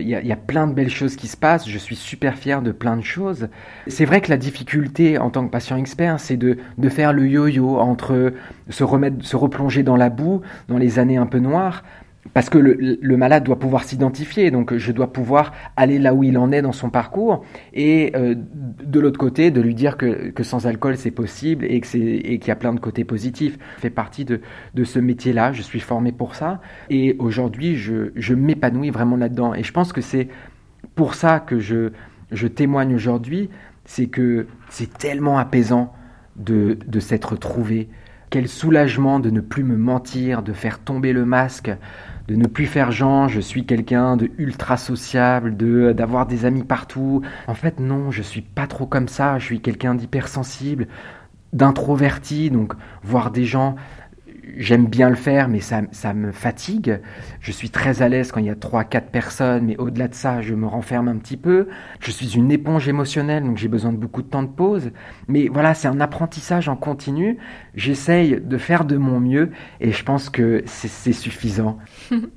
il 0.00 0.08
y, 0.08 0.32
a, 0.32 0.36
plein 0.36 0.66
de 0.66 0.74
belles 0.74 0.90
choses 0.90 1.14
qui 1.14 1.28
se 1.28 1.36
passent. 1.36 1.68
Je 1.68 1.78
suis 1.78 1.96
super 1.96 2.36
fier 2.36 2.62
de 2.62 2.72
plein 2.72 2.96
de 2.96 3.04
choses. 3.04 3.48
C'est 3.86 4.04
vrai 4.04 4.20
que 4.20 4.30
la 4.30 4.36
difficulté 4.38 5.18
en 5.18 5.30
tant 5.30 5.46
que 5.46 5.50
patient 5.50 5.76
expert, 5.76 6.18
c'est 6.18 6.36
de, 6.36 6.58
de 6.78 6.88
faire 6.88 7.12
le 7.12 7.28
yo-yo 7.28 7.78
entre 7.78 8.32
se 8.68 8.84
remettre, 8.84 9.24
se 9.24 9.36
replonger 9.36 9.82
dans 9.82 9.96
la 9.96 10.10
boue, 10.10 10.40
dans 10.68 10.78
les 10.78 10.98
années 10.98 11.16
un 11.16 11.26
peu 11.26 11.38
noires, 11.38 11.84
parce 12.32 12.50
que 12.50 12.58
le, 12.58 13.16
malade 13.16 13.44
doit 13.44 13.58
pouvoir 13.58 13.84
s'identifier, 13.84 14.50
donc 14.50 14.76
je 14.76 14.92
dois 14.92 15.12
pouvoir 15.12 15.52
aller 15.76 15.98
là 15.98 16.14
où 16.14 16.22
il 16.22 16.36
en 16.38 16.52
est 16.52 16.62
dans 16.62 16.72
son 16.72 16.90
parcours, 16.90 17.44
et 17.72 18.12
euh, 18.14 18.34
de 18.36 19.00
l'autre 19.00 19.18
côté, 19.18 19.50
de 19.50 19.60
lui 19.60 19.74
dire 19.74 19.96
que, 19.96 20.32
sans 20.42 20.66
alcool 20.66 20.96
c'est 20.96 21.10
possible 21.10 21.64
et 21.64 21.80
qu'il 21.80 22.46
y 22.46 22.50
a 22.50 22.56
plein 22.56 22.72
de 22.72 22.80
côtés 22.80 23.04
positifs. 23.04 23.58
Je 23.76 23.82
fais 23.82 23.90
partie 23.90 24.24
de, 24.24 24.40
ce 24.84 24.98
métier-là, 24.98 25.52
je 25.52 25.62
suis 25.62 25.80
formé 25.80 26.12
pour 26.12 26.34
ça, 26.34 26.60
et 26.90 27.16
aujourd'hui 27.18 27.76
je, 27.76 28.34
m'épanouis 28.34 28.90
vraiment 28.90 29.16
là-dedans. 29.16 29.54
Et 29.54 29.62
je 29.62 29.72
pense 29.72 29.92
que 29.92 30.00
c'est 30.00 30.28
pour 30.94 31.14
ça 31.14 31.40
que 31.40 31.58
je, 31.58 31.90
je 32.32 32.46
témoigne 32.46 32.94
aujourd'hui, 32.94 33.50
c'est 33.84 34.06
que 34.06 34.46
c'est 34.68 34.98
tellement 34.98 35.38
apaisant 35.38 35.92
de, 36.36 36.78
de 36.86 37.00
s'être 37.00 37.36
trouvé. 37.36 37.88
Quel 38.28 38.48
soulagement 38.48 39.20
de 39.20 39.30
ne 39.30 39.40
plus 39.40 39.62
me 39.62 39.76
mentir, 39.76 40.42
de 40.42 40.52
faire 40.52 40.80
tomber 40.80 41.12
le 41.12 41.24
masque, 41.24 41.70
de 42.28 42.34
ne 42.34 42.46
plus 42.46 42.66
faire 42.66 42.90
genre 42.90 43.28
je 43.28 43.40
suis 43.40 43.66
quelqu'un 43.66 44.16
de 44.16 44.30
ultra 44.38 44.76
sociable, 44.76 45.56
de 45.56 45.92
d'avoir 45.92 46.26
des 46.26 46.44
amis 46.44 46.64
partout. 46.64 47.22
En 47.46 47.54
fait 47.54 47.80
non, 47.80 48.10
je 48.10 48.22
suis 48.22 48.42
pas 48.42 48.66
trop 48.66 48.86
comme 48.86 49.08
ça, 49.08 49.38
je 49.38 49.44
suis 49.44 49.60
quelqu'un 49.60 49.94
d'hypersensible, 49.94 50.88
d'introverti, 51.52 52.50
donc 52.50 52.74
voir 53.02 53.30
des 53.30 53.44
gens 53.44 53.76
j'aime 54.56 54.86
bien 54.86 55.08
le 55.08 55.16
faire, 55.16 55.48
mais 55.48 55.60
ça, 55.60 55.82
ça, 55.92 56.14
me 56.14 56.32
fatigue. 56.32 57.00
Je 57.40 57.52
suis 57.52 57.70
très 57.70 58.02
à 58.02 58.08
l'aise 58.08 58.32
quand 58.32 58.40
il 58.40 58.46
y 58.46 58.50
a 58.50 58.54
3-4 58.54 59.06
personnes, 59.10 59.66
mais 59.66 59.76
au-delà 59.76 60.08
de 60.08 60.14
ça, 60.14 60.40
je 60.40 60.54
me 60.54 60.66
renferme 60.66 61.08
un 61.08 61.16
petit 61.16 61.36
peu. 61.36 61.68
Je 62.00 62.10
suis 62.10 62.36
une 62.36 62.50
éponge 62.50 62.88
émotionnelle, 62.88 63.44
donc 63.44 63.56
j'ai 63.56 63.68
besoin 63.68 63.92
de 63.92 63.98
beaucoup 63.98 64.22
de 64.22 64.28
temps 64.28 64.42
de 64.42 64.48
pause. 64.48 64.90
Mais 65.28 65.48
voilà, 65.48 65.74
c'est 65.74 65.88
un 65.88 66.00
apprentissage 66.00 66.68
en 66.68 66.76
continu. 66.76 67.38
J'essaye 67.74 68.40
de 68.40 68.58
faire 68.58 68.84
de 68.84 68.96
mon 68.96 69.20
mieux 69.20 69.50
et 69.80 69.92
je 69.92 70.04
pense 70.04 70.30
que 70.30 70.62
c'est 70.66 71.12
suffisant. 71.12 71.78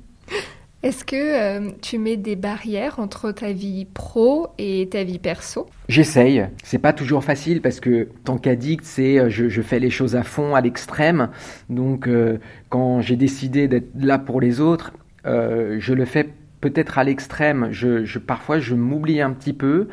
Est-ce 0.82 1.04
que 1.04 1.16
euh, 1.16 1.72
tu 1.82 1.98
mets 1.98 2.16
des 2.16 2.36
barrières 2.36 3.00
entre 3.00 3.32
ta 3.32 3.52
vie 3.52 3.84
pro 3.84 4.48
et 4.56 4.88
ta 4.90 5.04
vie 5.04 5.18
perso? 5.18 5.66
J'essaye. 5.90 6.46
C'est 6.64 6.78
pas 6.78 6.94
toujours 6.94 7.22
facile 7.22 7.60
parce 7.60 7.80
que 7.80 8.08
tant 8.24 8.38
qu'addict, 8.38 8.86
c'est 8.86 9.18
euh, 9.18 9.28
je, 9.28 9.60
fais 9.60 9.78
les 9.78 9.90
choses 9.90 10.16
à 10.16 10.22
fond, 10.22 10.54
à 10.54 10.62
l'extrême. 10.62 11.28
Donc 11.68 12.08
euh, 12.08 12.38
quand 12.70 13.02
j'ai 13.02 13.16
décidé 13.16 13.68
d'être 13.68 13.90
là 13.94 14.18
pour 14.18 14.40
les 14.40 14.60
autres, 14.60 14.92
je 15.26 15.92
le 15.92 16.04
fais 16.06 16.30
peut-être 16.60 16.98
à 16.98 17.04
l'extrême. 17.04 17.68
Je, 17.70 18.18
parfois, 18.18 18.58
je 18.58 18.74
m'oublie 18.74 19.20
un 19.20 19.30
petit 19.30 19.52
peu. 19.52 19.88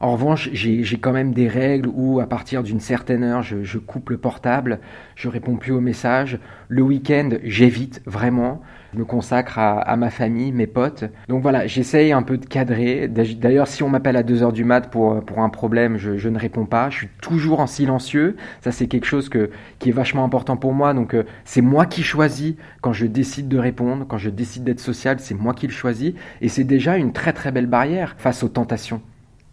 En 0.00 0.12
revanche, 0.12 0.50
j'ai 0.52 0.98
quand 0.98 1.12
même 1.12 1.32
des 1.32 1.48
règles 1.48 1.88
où, 1.92 2.20
à 2.20 2.26
partir 2.26 2.62
d'une 2.62 2.80
certaine 2.80 3.22
heure, 3.22 3.42
je, 3.42 3.62
je 3.62 3.78
coupe 3.78 4.10
le 4.10 4.18
portable, 4.18 4.80
je 5.16 5.28
réponds 5.28 5.56
plus 5.56 5.72
aux 5.72 5.80
messages. 5.80 6.38
Le 6.68 6.82
week-end, 6.82 7.30
j'évite 7.42 8.02
vraiment. 8.06 8.62
Je 8.94 9.00
me 9.00 9.04
consacre 9.04 9.58
à, 9.58 9.96
ma 9.96 10.08
famille, 10.10 10.52
mes 10.52 10.68
potes. 10.68 11.04
Donc 11.28 11.42
voilà, 11.42 11.66
j'essaye 11.66 12.12
un 12.12 12.22
peu 12.22 12.38
de 12.38 12.46
cadrer. 12.46 13.08
D'ailleurs, 13.08 13.66
si 13.66 13.82
on 13.82 13.88
m'appelle 13.88 14.16
à 14.16 14.22
2h 14.22 14.52
du 14.52 14.62
mat 14.62 14.88
pour, 14.88 15.20
pour 15.24 15.40
un 15.40 15.48
problème, 15.48 15.96
je, 15.96 16.28
ne 16.28 16.38
réponds 16.38 16.64
pas. 16.64 16.90
Je 16.90 16.98
suis 16.98 17.08
toujours 17.20 17.58
en 17.58 17.66
silencieux. 17.66 18.36
Ça, 18.60 18.70
c'est 18.70 18.86
quelque 18.86 19.06
chose 19.06 19.28
que, 19.28 19.50
qui 19.80 19.88
est 19.88 19.92
vachement 19.92 20.22
important 20.22 20.56
pour 20.56 20.74
moi. 20.74 20.94
Donc 20.94 21.14
euh, 21.14 21.24
c'est 21.44 21.60
moi 21.60 21.86
qui 21.86 22.04
choisis 22.04 22.54
quand 22.82 22.92
je 22.92 23.06
décide 23.06 23.48
de 23.48 23.58
répondre, 23.58 24.06
quand 24.06 24.18
je 24.18 24.30
décide 24.30 24.62
d'être 24.62 24.78
social, 24.78 25.18
c'est 25.18 25.34
moi 25.34 25.54
qui 25.54 25.66
le 25.66 25.72
choisis. 25.72 26.03
Et 26.40 26.48
c'est 26.48 26.64
déjà 26.64 26.96
une 26.96 27.12
très 27.12 27.32
très 27.32 27.52
belle 27.52 27.66
barrière 27.66 28.14
face 28.18 28.42
aux 28.42 28.48
tentations. 28.48 29.00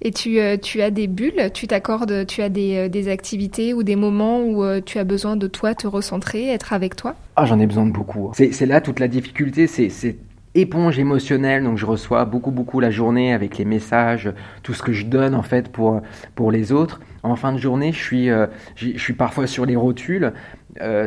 Et 0.03 0.11
tu, 0.11 0.39
euh, 0.39 0.57
tu 0.57 0.81
as 0.81 0.89
des 0.89 1.05
bulles, 1.05 1.51
tu 1.53 1.67
t'accordes, 1.67 2.25
tu 2.25 2.41
as 2.41 2.49
des, 2.49 2.75
euh, 2.75 2.89
des, 2.89 3.07
activités 3.07 3.73
ou 3.73 3.83
des 3.83 3.95
moments 3.95 4.41
où 4.41 4.63
euh, 4.63 4.81
tu 4.83 4.97
as 4.97 5.03
besoin 5.03 5.35
de 5.35 5.45
toi 5.45 5.75
te 5.75 5.85
recentrer, 5.85 6.47
être 6.49 6.73
avec 6.73 6.95
toi? 6.95 7.15
Ah, 7.35 7.45
j'en 7.45 7.59
ai 7.59 7.67
besoin 7.67 7.85
de 7.85 7.91
beaucoup. 7.91 8.31
C'est 8.33 8.65
là 8.65 8.81
toute 8.81 8.99
la 8.99 9.07
difficulté, 9.07 9.67
c'est 9.67 10.17
éponge 10.55 10.97
émotionnelle, 10.97 11.63
donc 11.63 11.77
je 11.77 11.85
reçois 11.85 12.25
beaucoup 12.25 12.51
beaucoup 12.51 12.79
la 12.79 12.89
journée 12.89 13.31
avec 13.31 13.57
les 13.57 13.63
messages, 13.63 14.33
tout 14.63 14.73
ce 14.73 14.81
que 14.81 14.91
je 14.91 15.05
donne 15.05 15.35
en 15.35 15.43
fait 15.43 15.69
pour, 15.69 16.01
pour 16.33 16.51
les 16.51 16.71
autres. 16.71 16.99
En 17.23 17.35
fin 17.35 17.53
de 17.53 17.59
journée, 17.59 17.93
je 17.93 18.03
suis, 18.03 18.29
je 18.75 18.97
suis 18.97 19.13
parfois 19.13 19.47
sur 19.47 19.65
les 19.65 19.77
rotules, 19.77 20.33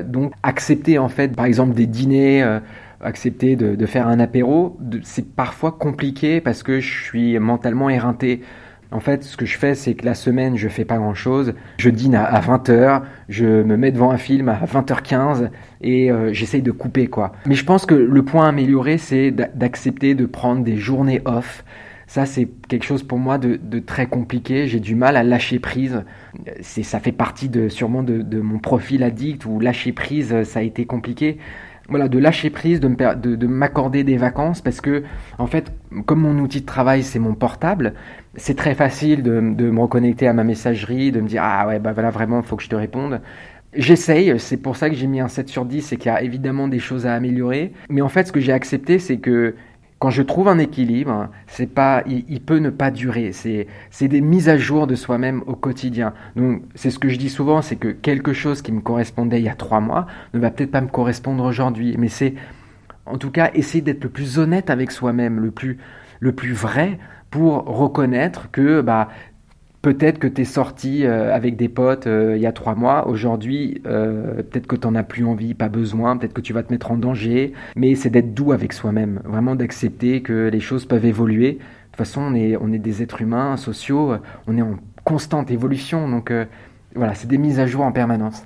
donc 0.06 0.32
accepter 0.42 0.96
en 0.98 1.08
fait 1.08 1.34
par 1.36 1.44
exemple 1.44 1.74
des 1.74 1.86
dîners 1.86 2.60
accepter 3.04 3.56
de, 3.56 3.86
faire 3.86 4.08
un 4.08 4.18
apéro, 4.18 4.78
c'est 5.02 5.34
parfois 5.34 5.72
compliqué 5.72 6.40
parce 6.40 6.62
que 6.62 6.80
je 6.80 7.04
suis 7.04 7.38
mentalement 7.38 7.90
éreinté. 7.90 8.40
En 8.90 9.00
fait, 9.00 9.24
ce 9.24 9.36
que 9.36 9.44
je 9.44 9.58
fais, 9.58 9.74
c'est 9.74 9.94
que 9.94 10.06
la 10.06 10.14
semaine, 10.14 10.56
je 10.56 10.68
fais 10.68 10.84
pas 10.84 10.98
grand 10.98 11.14
chose. 11.14 11.54
Je 11.78 11.90
dîne 11.90 12.14
à, 12.14 12.40
20h, 12.40 13.02
je 13.28 13.62
me 13.62 13.76
mets 13.76 13.90
devant 13.90 14.10
un 14.10 14.18
film 14.18 14.48
à 14.48 14.64
20h15 14.64 15.50
et 15.80 16.10
euh, 16.10 16.32
j'essaye 16.32 16.62
de 16.62 16.70
couper, 16.70 17.08
quoi. 17.08 17.32
Mais 17.46 17.56
je 17.56 17.64
pense 17.64 17.86
que 17.86 17.94
le 17.94 18.24
point 18.24 18.46
à 18.46 18.48
améliorer, 18.48 18.98
c'est 18.98 19.32
d'accepter 19.32 20.14
de 20.14 20.26
prendre 20.26 20.62
des 20.62 20.76
journées 20.76 21.20
off. 21.24 21.64
Ça, 22.06 22.26
c'est 22.26 22.48
quelque 22.68 22.84
chose 22.84 23.02
pour 23.02 23.18
moi 23.18 23.38
de, 23.38 23.78
très 23.80 24.06
compliqué. 24.06 24.68
J'ai 24.68 24.78
du 24.78 24.94
mal 24.94 25.16
à 25.16 25.24
lâcher 25.24 25.58
prise. 25.58 26.04
Ça 26.60 27.00
fait 27.00 27.12
partie 27.12 27.48
de, 27.48 27.68
sûrement 27.68 28.02
de, 28.02 28.22
de 28.22 28.40
mon 28.40 28.58
profil 28.58 29.02
addict 29.02 29.44
où 29.46 29.58
lâcher 29.58 29.92
prise, 29.92 30.42
ça 30.44 30.60
a 30.60 30.62
été 30.62 30.84
compliqué 30.84 31.38
voilà, 31.88 32.08
de 32.08 32.18
lâcher 32.18 32.50
prise, 32.50 32.80
de, 32.80 32.88
de, 33.14 33.46
m'accorder 33.46 34.04
des 34.04 34.16
vacances, 34.16 34.60
parce 34.60 34.80
que, 34.80 35.02
en 35.38 35.46
fait, 35.46 35.72
comme 36.06 36.20
mon 36.20 36.38
outil 36.38 36.60
de 36.60 36.66
travail, 36.66 37.02
c'est 37.02 37.18
mon 37.18 37.34
portable, 37.34 37.94
c'est 38.36 38.56
très 38.56 38.74
facile 38.74 39.22
de, 39.22 39.40
de, 39.54 39.70
me 39.70 39.80
reconnecter 39.80 40.26
à 40.26 40.32
ma 40.32 40.44
messagerie, 40.44 41.12
de 41.12 41.20
me 41.20 41.28
dire, 41.28 41.42
ah 41.44 41.66
ouais, 41.66 41.78
bah 41.78 41.92
voilà, 41.92 42.10
vraiment, 42.10 42.42
faut 42.42 42.56
que 42.56 42.62
je 42.62 42.68
te 42.68 42.76
réponde. 42.76 43.20
J'essaye, 43.74 44.38
c'est 44.38 44.56
pour 44.56 44.76
ça 44.76 44.88
que 44.88 44.94
j'ai 44.94 45.08
mis 45.08 45.20
un 45.20 45.28
7 45.28 45.48
sur 45.48 45.64
10, 45.64 45.82
c'est 45.82 45.96
qu'il 45.96 46.10
y 46.10 46.14
a 46.14 46.22
évidemment 46.22 46.68
des 46.68 46.78
choses 46.78 47.06
à 47.06 47.14
améliorer. 47.14 47.72
Mais 47.88 48.02
en 48.02 48.08
fait, 48.08 48.28
ce 48.28 48.32
que 48.32 48.40
j'ai 48.40 48.52
accepté, 48.52 48.98
c'est 48.98 49.18
que 49.18 49.54
quand 49.98 50.10
je 50.10 50.22
trouve 50.22 50.48
un 50.48 50.58
équilibre, 50.58 51.28
c'est 51.46 51.66
pas, 51.66 52.02
il, 52.06 52.40
peut 52.40 52.58
ne 52.58 52.70
pas 52.70 52.90
durer. 52.90 53.32
C'est, 53.32 53.66
c'est 53.90 54.08
des 54.08 54.20
mises 54.20 54.48
à 54.48 54.58
jour 54.58 54.86
de 54.86 54.94
soi-même 54.94 55.42
au 55.46 55.54
quotidien. 55.54 56.12
Donc, 56.36 56.62
c'est 56.74 56.90
ce 56.90 56.98
que 56.98 57.08
je 57.08 57.16
dis 57.16 57.30
souvent, 57.30 57.62
c'est 57.62 57.76
que 57.76 57.88
quelque 57.88 58.32
chose 58.32 58.60
qui 58.60 58.72
me 58.72 58.80
correspondait 58.80 59.40
il 59.40 59.44
y 59.44 59.48
a 59.48 59.54
trois 59.54 59.80
mois 59.80 60.06
ne 60.34 60.40
va 60.40 60.50
peut-être 60.50 60.72
pas 60.72 60.80
me 60.80 60.88
correspondre 60.88 61.44
aujourd'hui. 61.44 61.94
Mais 61.98 62.08
c'est, 62.08 62.34
en 63.06 63.16
tout 63.16 63.30
cas, 63.30 63.50
essayer 63.54 63.80
d'être 63.80 64.04
le 64.04 64.10
plus 64.10 64.38
honnête 64.38 64.68
avec 64.68 64.90
soi-même, 64.90 65.40
le 65.40 65.50
plus, 65.50 65.78
le 66.20 66.32
plus 66.32 66.52
vrai 66.52 66.98
pour 67.30 67.64
reconnaître 67.64 68.50
que 68.50 68.80
bah, 68.80 69.08
Peut-être 69.84 70.18
que 70.18 70.26
tu 70.26 70.40
es 70.40 70.44
sorti 70.46 71.04
euh, 71.04 71.34
avec 71.34 71.56
des 71.56 71.68
potes 71.68 72.06
euh, 72.06 72.36
il 72.36 72.42
y 72.42 72.46
a 72.46 72.52
trois 72.52 72.74
mois. 72.74 73.06
Aujourd'hui, 73.06 73.82
euh, 73.84 74.36
peut-être 74.36 74.66
que 74.66 74.76
tu 74.76 74.86
n'en 74.86 74.94
as 74.94 75.02
plus 75.02 75.26
envie, 75.26 75.52
pas 75.52 75.68
besoin. 75.68 76.16
Peut-être 76.16 76.32
que 76.32 76.40
tu 76.40 76.54
vas 76.54 76.62
te 76.62 76.72
mettre 76.72 76.90
en 76.90 76.96
danger. 76.96 77.52
Mais 77.76 77.94
c'est 77.94 78.08
d'être 78.08 78.32
doux 78.32 78.52
avec 78.52 78.72
soi-même. 78.72 79.20
Vraiment 79.26 79.54
d'accepter 79.54 80.22
que 80.22 80.48
les 80.48 80.60
choses 80.60 80.86
peuvent 80.86 81.04
évoluer. 81.04 81.52
De 81.52 81.58
toute 81.58 81.96
façon, 81.98 82.22
on 82.22 82.34
est, 82.34 82.56
on 82.58 82.72
est 82.72 82.78
des 82.78 83.02
êtres 83.02 83.20
humains, 83.20 83.58
sociaux. 83.58 84.14
On 84.46 84.56
est 84.56 84.62
en 84.62 84.76
constante 85.04 85.50
évolution. 85.50 86.08
Donc 86.08 86.32
voilà, 86.94 87.14
c'est 87.14 87.28
des 87.28 87.36
mises 87.36 87.60
à 87.60 87.66
jour 87.66 87.82
en 87.82 87.92
permanence. 87.92 88.42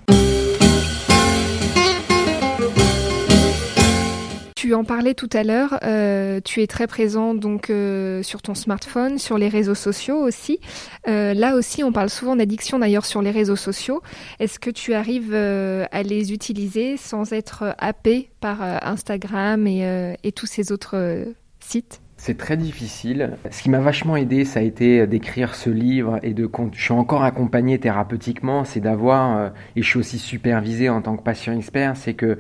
Tu 4.69 4.75
en 4.75 4.85
parlais 4.85 5.15
tout 5.15 5.31
à 5.33 5.45
l'heure, 5.45 5.79
euh, 5.83 6.43
tu 6.45 6.61
es 6.61 6.67
très 6.67 6.87
présent 6.87 7.33
donc 7.33 7.71
euh, 7.71 8.23
sur 8.23 8.43
ton 8.43 8.55
smartphone, 8.55 9.17
sur 9.17 9.39
les 9.39 9.49
réseaux 9.49 9.75
sociaux 9.75 10.19
aussi. 10.19 10.61
Euh, 11.09 11.33
là 11.33 11.55
aussi, 11.55 11.83
on 11.83 11.91
parle 11.91 12.11
souvent 12.11 12.37
d'addiction 12.37 12.79
d'ailleurs 12.79 13.07
sur 13.07 13.23
les 13.23 13.31
réseaux 13.31 13.57
sociaux. 13.57 14.03
Est-ce 14.41 14.59
que 14.59 14.69
tu 14.69 14.93
arrives 14.93 15.35
à 15.35 16.03
les 16.03 16.35
utiliser 16.35 16.99
sans 16.99 17.33
être 17.33 17.75
happé 17.79 18.29
par 18.43 18.61
Instagram 18.61 19.67
et, 19.67 20.13
et, 20.23 20.33
tous 20.33 20.45
ces 20.45 20.71
autres 20.71 21.25
sites? 21.61 22.03
C'est 22.19 22.37
très 22.37 22.59
difficile. 22.59 23.39
Ce 23.51 23.63
qui 23.63 23.71
m'a 23.71 23.81
vachement 23.81 24.17
aidé, 24.17 24.45
ça 24.45 24.61
a 24.61 24.63
été 24.63 25.07
d'écrire 25.07 25.55
ce 25.55 25.71
livre 25.71 26.19
et 26.23 26.35
de. 26.35 26.47
Je 26.75 26.83
suis 26.83 26.93
encore 26.93 27.23
accompagné 27.23 27.79
thérapeutiquement, 27.79 28.65
c'est 28.65 28.81
d'avoir 28.81 29.51
et 29.77 29.83
je 29.83 29.89
suis 29.89 29.99
aussi 29.99 30.19
supervisé 30.19 30.91
en 30.91 31.01
tant 31.01 31.17
que 31.17 31.23
patient 31.23 31.57
expert, 31.57 31.97
c'est 31.97 32.13
que 32.13 32.37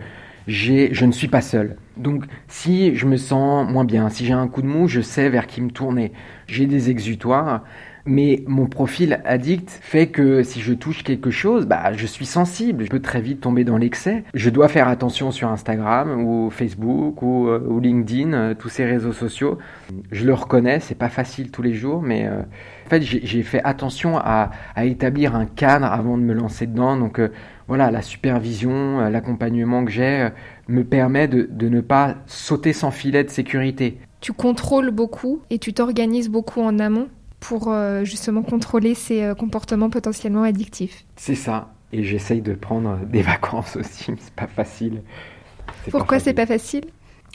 je 0.49 1.05
ne 1.05 1.13
suis 1.13 1.29
pas 1.29 1.43
seul. 1.43 1.77
Donc 1.97 2.25
si 2.49 2.97
je 2.97 3.07
me 3.07 3.17
sens 3.17 3.71
moins 3.71 3.85
bien, 3.85 4.09
si 4.09 4.25
j'ai 4.25 4.33
un 4.33 4.49
coup 4.49 4.63
de 4.63 4.67
mou, 4.67 4.89
je 4.89 5.01
sais 5.01 5.29
vers 5.29 5.47
qui 5.47 5.61
me 5.61 5.71
tourner. 5.71 6.13
J'ai 6.47 6.67
des 6.67 6.91
exutoires 6.91 7.65
mais 8.09 8.43
mon 8.47 8.67
profil 8.67 9.21
addict 9.27 9.79
fait 9.83 10.07
que 10.07 10.43
si 10.43 10.63
je 10.63 10.73
touche 10.73 11.05
quelque 11.05 11.31
chose, 11.31 11.67
bah, 11.67 11.93
je 11.93 12.07
suis 12.07 12.25
sensible. 12.25 12.85
Je 12.85 12.91
peux 12.91 13.01
très 13.01 13.21
vite 13.21 13.43
tomber 13.43 13.65
dans 13.65 13.77
l'excès. 13.77 14.25
Je 14.33 14.49
dois 14.49 14.69
faire 14.69 14.89
attention 14.89 15.31
sur 15.31 15.49
Instagram 15.49 16.25
ou 16.25 16.49
Facebook 16.49 17.21
ou, 17.23 17.49
euh, 17.49 17.81
LinkedIn, 17.81 18.33
euh, 18.33 18.55
tous 18.55 18.71
ces 18.71 18.87
réseaux 18.87 19.13
sociaux. 19.13 19.59
Je 20.11 20.25
le 20.25 20.33
reconnais, 20.33 20.81
c'est 20.81 20.95
pas 20.95 21.11
facile 21.11 21.51
tous 21.51 21.61
les 21.61 21.75
jours, 21.75 22.01
mais 22.01 22.27
euh, 22.27 22.41
en 22.41 22.89
fait, 22.89 23.03
j'ai 23.03 23.43
fait 23.43 23.61
attention 23.63 24.17
à, 24.17 24.53
établir 24.83 25.35
un 25.35 25.45
cadre 25.45 25.85
avant 25.85 26.17
de 26.17 26.23
me 26.23 26.33
lancer 26.33 26.67
dedans. 26.67 26.97
Donc 26.97 27.21
voilà, 27.67 27.91
la 27.91 28.01
supervision, 28.01 29.11
l'accompagnement 29.11 29.85
que 29.85 29.91
j'ai 29.91 30.29
me 30.69 30.83
permet 30.83 31.29
de 31.29 31.69
ne 31.69 31.83
pas 31.83 32.15
sauter 32.27 32.73
sans 32.73 32.91
filet 32.91 33.25
de 33.25 33.29
sécurité. 33.29 33.99
Tu 34.21 34.33
contrôles 34.33 34.91
beaucoup 34.91 35.43
et 35.51 35.59
tu 35.59 35.75
t'organises 35.75 36.31
beaucoup 36.31 36.63
en 36.63 36.79
amont 36.79 37.09
pour 37.41 37.69
euh, 37.69 38.05
justement 38.05 38.43
contrôler 38.43 38.95
ces 38.95 39.23
euh, 39.23 39.35
comportements 39.35 39.91
potentiellement 39.91 40.43
addictifs. 40.43 41.05
C'est 41.17 41.35
ça. 41.35 41.73
Et 41.93 42.05
j'essaye 42.05 42.43
de 42.43 42.55
prendre 42.55 42.99
des 43.07 43.23
vacances 43.35 43.77
aussi, 43.77 44.13
c'est 44.19 44.35
pas 44.35 44.47
facile. 44.47 45.03
Pourquoi 45.91 46.19
c'est 46.19 46.35
pas 46.35 46.47
facile? 46.47 46.85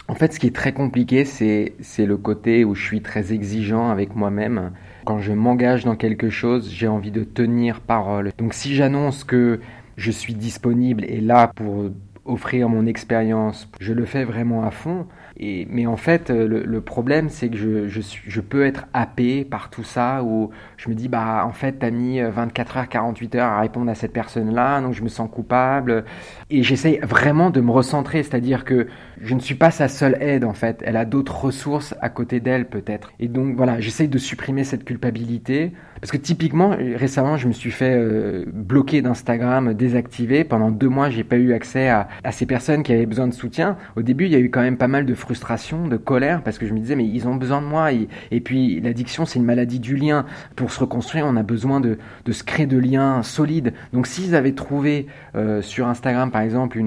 En 0.07 0.15
fait, 0.15 0.33
ce 0.33 0.39
qui 0.39 0.47
est 0.47 0.55
très 0.55 0.73
compliqué, 0.73 1.23
c'est 1.23 2.05
le 2.05 2.17
côté 2.17 2.65
où 2.65 2.75
je 2.75 2.83
suis 2.83 3.01
très 3.01 3.31
exigeant 3.31 3.89
avec 3.89 4.15
moi-même. 4.15 4.71
Quand 5.05 5.19
je 5.19 5.31
m'engage 5.31 5.85
dans 5.85 5.95
quelque 5.95 6.29
chose, 6.29 6.69
j'ai 6.69 6.87
envie 6.87 7.11
de 7.11 7.23
tenir 7.23 7.79
parole. 7.79 8.31
Donc 8.37 8.53
si 8.53 8.75
j'annonce 8.75 9.23
que 9.23 9.61
je 9.95 10.11
suis 10.11 10.33
disponible 10.33 11.05
et 11.05 11.21
là 11.21 11.51
pour 11.55 11.89
offrir 12.25 12.69
mon 12.69 12.86
expérience, 12.86 13.69
je 13.79 13.93
le 13.93 14.05
fais 14.05 14.23
vraiment 14.23 14.63
à 14.63 14.71
fond. 14.71 15.05
Et, 15.38 15.67
mais 15.69 15.88
en 15.88 15.97
fait, 15.97 16.29
euh, 16.29 16.63
le, 16.63 16.81
problème, 16.81 17.29
c'est 17.29 17.49
que 17.49 17.57
je, 17.57 17.88
je, 17.89 18.41
peux 18.41 18.65
être 18.65 18.86
happé 18.93 19.43
par 19.43 19.71
tout 19.71 19.83
ça, 19.83 20.23
où 20.23 20.51
je 20.77 20.89
me 20.89 20.93
dis, 20.93 21.07
bah, 21.07 21.43
en 21.45 21.53
fait, 21.53 21.79
t'as 21.79 21.89
mis 21.89 22.21
24 22.21 22.77
euh, 22.77 22.79
heures, 22.79 22.89
48 22.89 23.36
heures 23.36 23.51
à 23.51 23.59
répondre 23.62 23.89
à 23.89 23.95
cette 23.95 24.13
personne-là, 24.13 24.79
donc 24.81 24.93
je 24.93 25.01
me 25.01 25.09
sens 25.09 25.29
coupable. 25.31 26.05
Et 26.51 26.62
j'essaye 26.62 26.99
vraiment 26.99 27.49
de 27.49 27.62
me 27.62 27.71
recentrer, 27.71 28.21
c'est-à-dire 28.21 28.63
que 28.63 28.88
je 29.19 29.33
ne 29.33 29.39
suis 29.39 29.55
pas 29.55 29.71
sa 29.71 29.88
seule 29.88 30.17
aide, 30.21 30.43
en 30.43 30.53
fait. 30.53 30.83
Elle 30.86 30.97
a 30.97 31.05
d'autres 31.05 31.45
ressources 31.45 31.95
à 31.99 32.09
côté 32.09 32.39
d'elle, 32.39 32.67
peut-être. 32.67 33.12
Et 33.19 33.27
donc, 33.27 33.55
voilà, 33.55 33.79
j'essaye 33.79 34.07
de 34.07 34.19
supprimer 34.19 34.63
cette 34.63 34.86
culpabilité. 34.86 35.71
Parce 35.99 36.12
que 36.12 36.17
typiquement, 36.17 36.75
récemment, 36.77 37.38
je 37.38 37.47
me 37.47 37.53
suis 37.53 37.71
fait 37.71 37.95
euh, 37.95 38.43
bloquer 38.51 39.01
d'Instagram, 39.01 39.73
désactiver. 39.73 40.43
Pendant 40.43 40.69
deux 40.69 40.89
mois, 40.89 41.09
j'ai 41.09 41.23
pas 41.23 41.38
eu 41.38 41.53
accès 41.53 41.88
à, 41.88 42.09
à 42.23 42.32
ces 42.32 42.45
personnes 42.45 42.84
qui 42.84 42.93
avaient 42.93 43.06
besoin 43.06 43.28
de 43.28 43.34
soutien. 43.34 43.78
Au 43.95 44.02
début, 44.02 44.26
il 44.26 44.32
y 44.32 44.36
a 44.36 44.39
eu 44.39 44.49
quand 44.49 44.62
même 44.62 44.78
pas 44.78 44.88
mal 44.88 45.06
de 45.06 45.13
frustration, 45.13 45.88
de 45.88 45.97
colère, 45.97 46.41
parce 46.43 46.58
que 46.58 46.65
je 46.65 46.73
me 46.73 46.80
disais, 46.80 46.95
mais 46.95 47.06
ils 47.06 47.28
ont 47.28 47.36
besoin 47.36 47.62
de 47.62 47.67
moi. 47.67 47.91
Et, 47.91 48.39
puis, 48.39 48.80
l'addiction, 48.82 49.26
c'est 49.26 49.39
une 49.39 49.45
maladie 49.45 49.80
du 49.80 49.95
lien. 49.95 50.26
Pour 50.56 50.71
se 50.71 50.80
reconstruire, 50.80 51.26
on 51.26 51.36
a 51.36 51.43
besoin 51.43 51.80
de, 51.80 51.97
se 52.32 52.43
créer 52.43 52.65
de 52.65 52.78
liens 52.78 53.23
solides. 53.23 53.73
Donc, 53.93 54.08
s'ils 54.08 54.36
avaient 54.36 54.54
trouvé 54.54 55.08
euh, 55.36 55.62
sur 55.62 55.88
Instagram, 55.88 56.32
par 56.32 56.41
exemple, 56.41 56.82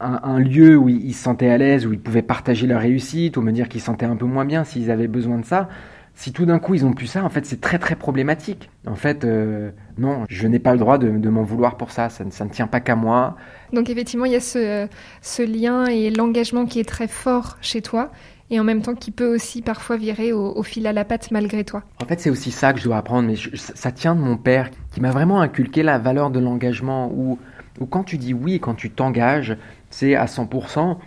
un, 0.00 0.38
lieu 0.38 0.76
où 0.76 0.88
ils 0.88 1.14
se 1.14 1.22
sentaient 1.22 1.50
à 1.50 1.58
l'aise, 1.58 1.86
où 1.86 1.92
ils 1.92 2.00
pouvaient 2.00 2.22
partager 2.22 2.66
leur 2.66 2.80
réussite, 2.80 3.36
ou 3.36 3.42
me 3.42 3.52
dire 3.52 3.68
qu'ils 3.68 3.80
se 3.80 3.86
sentaient 3.86 4.06
un 4.06 4.16
peu 4.16 4.26
moins 4.26 4.44
bien 4.44 4.64
s'ils 4.64 4.90
avaient 4.90 5.08
besoin 5.08 5.38
de 5.38 5.44
ça, 5.44 5.68
si 6.14 6.32
tout 6.32 6.46
d'un 6.46 6.58
coup 6.58 6.74
ils 6.74 6.84
ont 6.84 6.92
plus 6.92 7.06
ça, 7.06 7.24
en 7.24 7.28
fait, 7.28 7.46
c'est 7.46 7.60
très 7.60 7.78
très 7.78 7.96
problématique. 7.96 8.70
En 8.86 8.94
fait, 8.94 9.24
euh, 9.24 9.70
non, 9.98 10.24
je 10.28 10.46
n'ai 10.46 10.58
pas 10.58 10.72
le 10.72 10.78
droit 10.78 10.98
de, 10.98 11.28
m'en 11.28 11.42
vouloir 11.42 11.76
pour 11.76 11.90
ça. 11.90 12.08
ça. 12.10 12.24
ne 12.24 12.50
tient 12.50 12.66
pas 12.66 12.80
qu'à 12.80 12.96
moi. 12.96 13.36
Donc 13.72 13.88
effectivement, 13.90 14.24
il 14.24 14.32
y 14.32 14.36
a 14.36 14.40
ce, 14.40 14.86
ce 15.22 15.42
lien 15.42 15.86
et 15.86 16.10
l'engagement 16.10 16.66
qui 16.66 16.80
est 16.80 16.88
très 16.88 17.08
fort 17.08 17.56
chez 17.60 17.82
toi 17.82 18.10
et 18.52 18.60
en 18.60 18.64
même 18.64 18.82
temps 18.82 18.94
qui 18.94 19.10
peut 19.10 19.34
aussi 19.34 19.62
parfois 19.62 19.96
virer 19.96 20.32
au, 20.32 20.62
fil 20.62 20.86
à 20.86 20.92
la 20.92 21.04
patte 21.04 21.30
malgré 21.30 21.64
toi. 21.64 21.82
En 22.02 22.06
fait, 22.06 22.20
c'est 22.20 22.28
aussi 22.28 22.50
ça 22.50 22.74
que 22.74 22.78
je 22.78 22.84
dois 22.84 22.98
apprendre, 22.98 23.28
mais 23.28 23.36
ça 23.56 23.90
tient 23.90 24.14
de 24.14 24.20
mon 24.20 24.36
père 24.36 24.70
qui 24.92 25.00
m'a 25.00 25.10
vraiment 25.10 25.40
inculqué 25.40 25.82
la 25.82 25.98
valeur 25.98 26.30
de 26.30 26.38
l'engagement 26.38 27.10
où, 27.10 27.38
où 27.80 27.86
quand 27.86 28.04
tu 28.04 28.18
dis 28.18 28.34
oui, 28.34 28.60
quand 28.60 28.74
tu 28.74 28.90
t'engages, 28.90 29.56
c'est 29.88 30.14
à 30.14 30.26
100% 30.26 30.98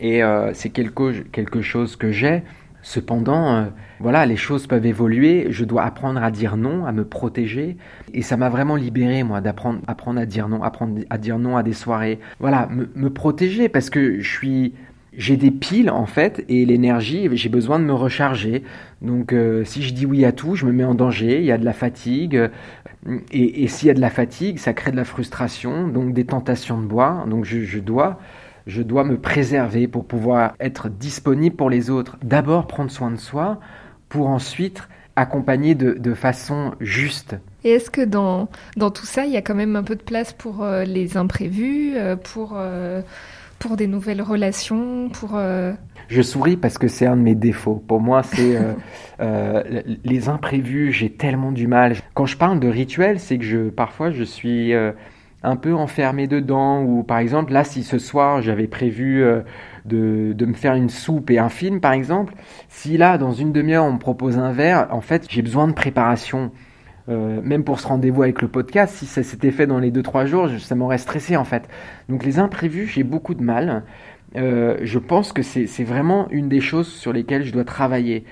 et 0.00 0.24
euh, 0.24 0.52
c'est 0.52 0.70
quelque, 0.70 1.22
quelque 1.30 1.62
chose 1.62 1.94
que 1.94 2.10
j'ai. 2.10 2.42
Cependant, 2.82 3.54
euh, 3.54 3.64
voilà, 3.98 4.24
les 4.26 4.36
choses 4.36 4.66
peuvent 4.66 4.86
évoluer. 4.86 5.48
Je 5.50 5.64
dois 5.64 5.82
apprendre 5.82 6.22
à 6.22 6.30
dire 6.30 6.56
non, 6.56 6.86
à 6.86 6.92
me 6.92 7.04
protéger. 7.04 7.76
Et 8.14 8.22
ça 8.22 8.36
m'a 8.36 8.48
vraiment 8.48 8.76
libéré, 8.76 9.22
moi, 9.22 9.40
d'apprendre 9.40 9.80
apprendre 9.86 10.20
à 10.20 10.26
dire 10.26 10.48
non, 10.48 10.62
apprendre 10.62 11.00
à 11.10 11.18
dire 11.18 11.38
non 11.38 11.56
à 11.56 11.62
des 11.62 11.74
soirées. 11.74 12.18
Voilà, 12.38 12.68
me, 12.70 13.10
protéger 13.10 13.68
parce 13.68 13.90
que 13.90 14.20
je 14.20 14.28
suis, 14.28 14.74
j'ai 15.12 15.36
des 15.36 15.50
piles 15.50 15.90
en 15.90 16.06
fait 16.06 16.44
et 16.48 16.64
l'énergie, 16.64 17.28
j'ai 17.32 17.48
besoin 17.48 17.78
de 17.78 17.84
me 17.84 17.92
recharger. 17.92 18.62
Donc, 19.02 19.32
euh, 19.32 19.64
si 19.64 19.82
je 19.82 19.92
dis 19.92 20.06
oui 20.06 20.24
à 20.24 20.32
tout, 20.32 20.54
je 20.54 20.64
me 20.64 20.72
mets 20.72 20.84
en 20.84 20.94
danger. 20.94 21.38
Il 21.38 21.44
y 21.44 21.52
a 21.52 21.58
de 21.58 21.64
la 21.64 21.74
fatigue. 21.74 22.50
Et, 23.32 23.66
s'il 23.68 23.88
y 23.88 23.90
a 23.90 23.94
de 23.94 24.00
la 24.00 24.10
fatigue, 24.10 24.58
ça 24.58 24.72
crée 24.72 24.90
de 24.90 24.96
la 24.96 25.04
frustration, 25.04 25.88
donc 25.88 26.12
des 26.12 26.24
tentations 26.24 26.80
de 26.80 26.86
boire. 26.86 27.26
Donc, 27.26 27.44
je 27.44 27.78
dois 27.78 28.20
je 28.66 28.82
dois 28.82 29.04
me 29.04 29.18
préserver 29.18 29.88
pour 29.88 30.06
pouvoir 30.06 30.54
être 30.60 30.88
disponible 30.88 31.56
pour 31.56 31.70
les 31.70 31.90
autres. 31.90 32.18
D'abord 32.22 32.66
prendre 32.66 32.90
soin 32.90 33.10
de 33.10 33.16
soi 33.16 33.60
pour 34.08 34.28
ensuite 34.28 34.82
accompagner 35.16 35.74
de, 35.74 36.14
façon 36.14 36.72
juste. 36.80 37.36
Et 37.64 37.70
est-ce 37.70 37.90
que 37.90 38.02
dans, 38.02 38.48
dans 38.76 38.90
tout 38.90 39.06
ça, 39.06 39.26
il 39.26 39.32
y 39.32 39.36
a 39.36 39.42
quand 39.42 39.54
même 39.54 39.76
un 39.76 39.82
peu 39.82 39.96
de 39.96 40.02
place 40.02 40.32
pour 40.32 40.62
euh, 40.62 40.84
les 40.84 41.16
imprévus, 41.16 41.92
euh, 41.96 42.16
pour, 42.16 42.54
euh, 42.56 43.02
pour 43.58 43.76
des 43.76 43.86
nouvelles 43.86 44.22
relations, 44.22 45.10
pour... 45.10 45.38
Je 46.08 46.22
souris 46.22 46.56
parce 46.56 46.78
que 46.78 46.88
c'est 46.88 47.06
un 47.06 47.16
de 47.16 47.22
mes 47.22 47.36
défauts. 47.36 47.82
Pour 47.86 48.00
moi, 48.00 48.22
c'est 48.22 48.58
les 50.04 50.28
imprévus, 50.28 50.92
j'ai 50.92 51.10
tellement 51.10 51.52
du 51.52 51.66
mal. 51.66 51.94
Quand 52.14 52.26
je 52.26 52.36
parle 52.36 52.58
de 52.58 52.68
rituel, 52.68 53.20
c'est 53.20 53.38
que 53.38 53.44
je, 53.44 53.68
parfois 53.68 54.10
je 54.10 54.24
suis 54.24 54.72
un 55.42 55.56
peu 55.56 55.74
enfermé 55.74 56.26
dedans 56.26 56.82
ou 56.82 57.02
par 57.02 57.18
exemple 57.18 57.52
là 57.52 57.64
si 57.64 57.82
ce 57.82 57.98
soir 57.98 58.42
j'avais 58.42 58.66
prévu 58.66 59.22
euh, 59.22 59.40
de, 59.86 60.32
de, 60.34 60.46
me 60.46 60.52
faire 60.52 60.74
une 60.74 60.90
soupe 60.90 61.30
et 61.30 61.38
un 61.38 61.48
film 61.48 61.80
par 61.80 61.92
exemple 61.92 62.34
si 62.68 62.96
là 62.98 63.16
dans 63.16 63.32
une 63.32 63.52
demi-heure 63.52 63.84
on 63.84 63.92
me 63.92 63.98
propose 63.98 64.38
un 64.38 64.52
verre 64.52 64.88
en 64.90 65.00
fait 65.00 65.26
j'ai 65.28 65.42
besoin 65.42 65.68
de 65.68 65.72
préparation. 65.72 66.50
Euh, 67.08 67.40
même 67.42 67.64
pour 67.64 67.80
ce 67.80 67.88
rendez-vous 67.88 68.22
avec 68.22 68.42
le 68.42 68.48
podcast 68.48 68.94
si 68.94 69.06
ça 69.06 69.22
s'était 69.22 69.50
fait 69.50 69.66
dans 69.66 69.78
les 69.78 69.90
deux 69.90 70.02
trois 70.02 70.26
jours 70.26 70.48
ça 70.60 70.74
m'aurait 70.74 70.98
stressé 70.98 71.36
en 71.36 71.44
fait. 71.44 71.68
Donc 72.08 72.24
les 72.24 72.38
imprévus 72.38 72.86
j'ai 72.86 73.02
beaucoup 73.02 73.34
de 73.34 73.42
mal. 73.42 73.84
Euh, 74.36 74.76
je 74.82 74.98
pense 74.98 75.32
que 75.32 75.42
c'est 75.42 75.84
vraiment 75.84 76.28
une 76.30 76.48
des 76.48 76.60
choses 76.60 76.88
sur 76.88 77.12
lesquelles 77.12 77.44
je 77.44 77.52
dois 77.52 77.64
travailler. 77.64 78.24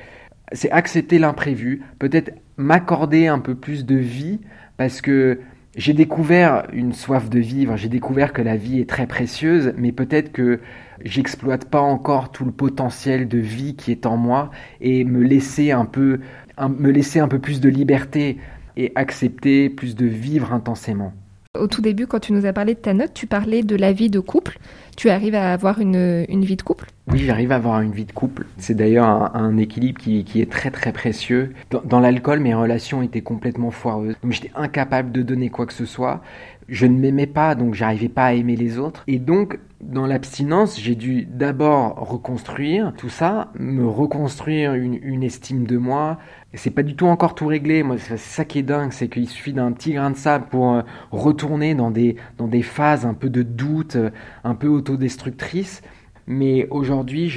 C'est 0.52 0.70
accepter 0.70 1.18
l'imprévu 1.18 1.82
peut-être 1.98 2.32
m'accorder 2.56 3.26
un 3.26 3.38
peu 3.38 3.54
plus 3.54 3.84
de 3.84 3.96
vie 3.96 4.40
parce 4.76 5.00
que 5.00 5.40
j'ai 5.78 5.92
découvert 5.92 6.64
une 6.72 6.92
soif 6.92 7.30
de 7.30 7.38
vivre, 7.38 7.76
j'ai 7.76 7.88
découvert 7.88 8.32
que 8.32 8.42
la 8.42 8.56
vie 8.56 8.80
est 8.80 8.88
très 8.88 9.06
précieuse, 9.06 9.72
mais 9.76 9.92
peut-être 9.92 10.32
que 10.32 10.58
j'exploite 11.04 11.66
pas 11.66 11.80
encore 11.80 12.32
tout 12.32 12.44
le 12.44 12.50
potentiel 12.50 13.28
de 13.28 13.38
vie 13.38 13.76
qui 13.76 13.92
est 13.92 14.04
en 14.04 14.16
moi 14.16 14.50
et 14.80 15.04
me 15.04 15.22
laisser 15.22 15.70
un 15.70 15.84
peu, 15.84 16.18
me 16.60 16.90
laisser 16.90 17.20
un 17.20 17.28
peu 17.28 17.38
plus 17.38 17.60
de 17.60 17.68
liberté 17.68 18.38
et 18.76 18.90
accepter 18.96 19.70
plus 19.70 19.94
de 19.94 20.06
vivre 20.06 20.52
intensément. 20.52 21.12
Au 21.56 21.68
tout 21.68 21.80
début, 21.80 22.08
quand 22.08 22.20
tu 22.20 22.32
nous 22.32 22.44
as 22.44 22.52
parlé 22.52 22.74
de 22.74 22.80
ta 22.80 22.92
note, 22.92 23.14
tu 23.14 23.28
parlais 23.28 23.62
de 23.62 23.76
la 23.76 23.92
vie 23.92 24.10
de 24.10 24.20
couple. 24.20 24.58
Tu 24.96 25.10
arrives 25.10 25.36
à 25.36 25.52
avoir 25.52 25.80
une, 25.80 26.26
une 26.28 26.44
vie 26.44 26.56
de 26.56 26.62
couple? 26.62 26.88
Oui, 27.10 27.20
j'arrive 27.20 27.52
à 27.52 27.56
avoir 27.56 27.80
une 27.80 27.92
vie 27.92 28.04
de 28.04 28.12
couple. 28.12 28.46
C'est 28.58 28.74
d'ailleurs 28.74 29.34
un, 29.34 29.56
équilibre 29.56 30.00
qui, 30.00 30.24
est 30.40 30.50
très 30.50 30.70
très 30.70 30.92
précieux. 30.92 31.54
Dans, 31.70 32.00
l'alcool, 32.00 32.40
mes 32.40 32.54
relations 32.54 33.02
étaient 33.02 33.22
complètement 33.22 33.70
foireuses. 33.70 34.16
J'étais 34.28 34.52
incapable 34.54 35.10
de 35.12 35.22
donner 35.22 35.48
quoi 35.48 35.66
que 35.66 35.72
ce 35.72 35.86
soit. 35.86 36.20
Je 36.68 36.84
ne 36.84 36.98
m'aimais 36.98 37.26
pas, 37.26 37.54
donc 37.54 37.74
j'arrivais 37.74 38.10
pas 38.10 38.26
à 38.26 38.32
aimer 38.34 38.56
les 38.56 38.78
autres. 38.78 39.04
Et 39.06 39.18
donc, 39.18 39.58
dans 39.80 40.06
l'abstinence, 40.06 40.78
j'ai 40.78 40.96
dû 40.96 41.24
d'abord 41.24 41.94
reconstruire 41.96 42.92
tout 42.94 43.08
ça, 43.08 43.52
me 43.58 43.86
reconstruire 43.86 44.74
une, 44.74 44.98
une 45.02 45.22
estime 45.22 45.66
de 45.66 45.78
moi, 45.78 46.18
c'est 46.54 46.70
pas 46.70 46.82
du 46.82 46.96
tout 46.96 47.06
encore 47.06 47.34
tout 47.34 47.46
réglé. 47.46 47.82
Moi, 47.82 47.96
c'est 47.98 48.16
ça 48.18 48.44
qui 48.44 48.58
est 48.58 48.62
dingue, 48.62 48.92
c'est 48.92 49.08
qu'il 49.08 49.28
suffit 49.28 49.52
d'un 49.52 49.70
petit 49.72 49.92
grain 49.92 50.10
de 50.10 50.16
sable 50.16 50.46
pour 50.50 50.72
euh, 50.74 50.82
retourner 51.10 51.74
dans 51.74 51.90
des, 51.90 52.16
dans 52.38 52.48
des 52.48 52.62
phases 52.62 53.04
un 53.04 53.14
peu 53.14 53.28
de 53.28 53.42
doute, 53.42 53.96
euh, 53.96 54.10
un 54.44 54.54
peu 54.54 54.66
autodestructrices. 54.66 55.82
Mais 56.28 56.68
aujourd'hui, 56.70 57.32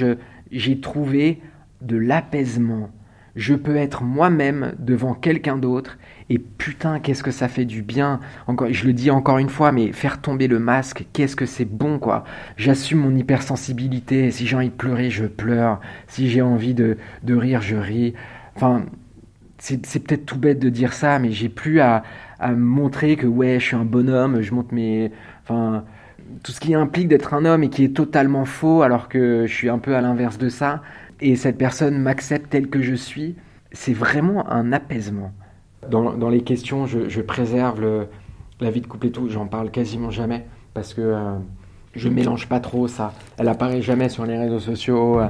j'ai 0.50 0.80
trouvé 0.80 1.40
de 1.80 1.96
l'apaisement. 1.96 2.90
Je 3.34 3.54
peux 3.54 3.76
être 3.76 4.02
moi-même 4.04 4.74
devant 4.78 5.14
quelqu'un 5.14 5.56
d'autre 5.56 5.96
et 6.28 6.38
putain, 6.38 7.00
qu'est-ce 7.00 7.22
que 7.22 7.30
ça 7.30 7.48
fait 7.48 7.64
du 7.64 7.80
bien. 7.82 8.20
Encore, 8.46 8.68
je 8.70 8.86
le 8.86 8.92
dis 8.92 9.10
encore 9.10 9.38
une 9.38 9.48
fois, 9.48 9.72
mais 9.72 9.92
faire 9.92 10.20
tomber 10.20 10.46
le 10.46 10.58
masque, 10.58 11.06
qu'est-ce 11.14 11.34
que 11.34 11.46
c'est 11.46 11.64
bon, 11.64 11.98
quoi. 11.98 12.24
J'assume 12.58 12.98
mon 12.98 13.16
hypersensibilité. 13.16 14.30
Si 14.30 14.46
j'ai 14.46 14.56
envie 14.56 14.68
de 14.68 14.74
pleurer, 14.74 15.08
je 15.08 15.24
pleure. 15.24 15.80
Si 16.06 16.28
j'ai 16.28 16.42
envie 16.42 16.74
de, 16.74 16.96
rire, 17.26 17.62
je 17.62 17.76
ris. 17.76 18.12
Enfin, 18.56 18.84
c'est 19.58 20.06
peut-être 20.06 20.26
tout 20.26 20.38
bête 20.38 20.58
de 20.58 20.68
dire 20.68 20.92
ça, 20.92 21.18
mais 21.18 21.32
j'ai 21.32 21.48
plus 21.48 21.80
à, 21.80 22.02
à 22.38 22.52
montrer 22.52 23.16
que 23.16 23.26
ouais, 23.26 23.58
je 23.58 23.64
suis 23.64 23.76
un 23.76 23.86
bonhomme, 23.86 24.42
je 24.42 24.52
monte 24.52 24.72
mes. 24.72 25.10
Enfin, 25.44 25.84
tout 26.42 26.52
ce 26.52 26.60
qui 26.60 26.74
implique 26.74 27.08
d'être 27.08 27.34
un 27.34 27.44
homme 27.44 27.62
et 27.62 27.68
qui 27.70 27.84
est 27.84 27.94
totalement 27.94 28.44
faux 28.44 28.82
alors 28.82 29.08
que 29.08 29.46
je 29.46 29.52
suis 29.54 29.68
un 29.68 29.78
peu 29.78 29.94
à 29.96 30.00
l'inverse 30.00 30.38
de 30.38 30.48
ça, 30.48 30.82
et 31.20 31.36
cette 31.36 31.58
personne 31.58 31.98
m'accepte 31.98 32.50
tel 32.50 32.68
que 32.68 32.82
je 32.82 32.94
suis, 32.94 33.36
c'est 33.72 33.92
vraiment 33.92 34.50
un 34.50 34.72
apaisement. 34.72 35.32
Dans, 35.88 36.12
dans 36.14 36.28
les 36.28 36.42
questions, 36.42 36.86
je, 36.86 37.08
je 37.08 37.20
préserve 37.20 37.80
le, 37.80 38.06
la 38.60 38.70
vie 38.70 38.80
de 38.80 38.86
couple 38.86 39.06
et 39.06 39.10
tout, 39.12 39.28
j'en 39.28 39.46
parle 39.46 39.70
quasiment 39.70 40.10
jamais 40.10 40.46
parce 40.74 40.94
que 40.94 41.00
euh, 41.00 41.34
je 41.94 42.08
mélange 42.08 42.48
pas 42.48 42.60
trop 42.60 42.88
ça. 42.88 43.12
Elle 43.38 43.48
apparaît 43.48 43.82
jamais 43.82 44.08
sur 44.08 44.24
les 44.26 44.38
réseaux 44.38 44.60
sociaux. 44.60 45.20
euh. 45.20 45.28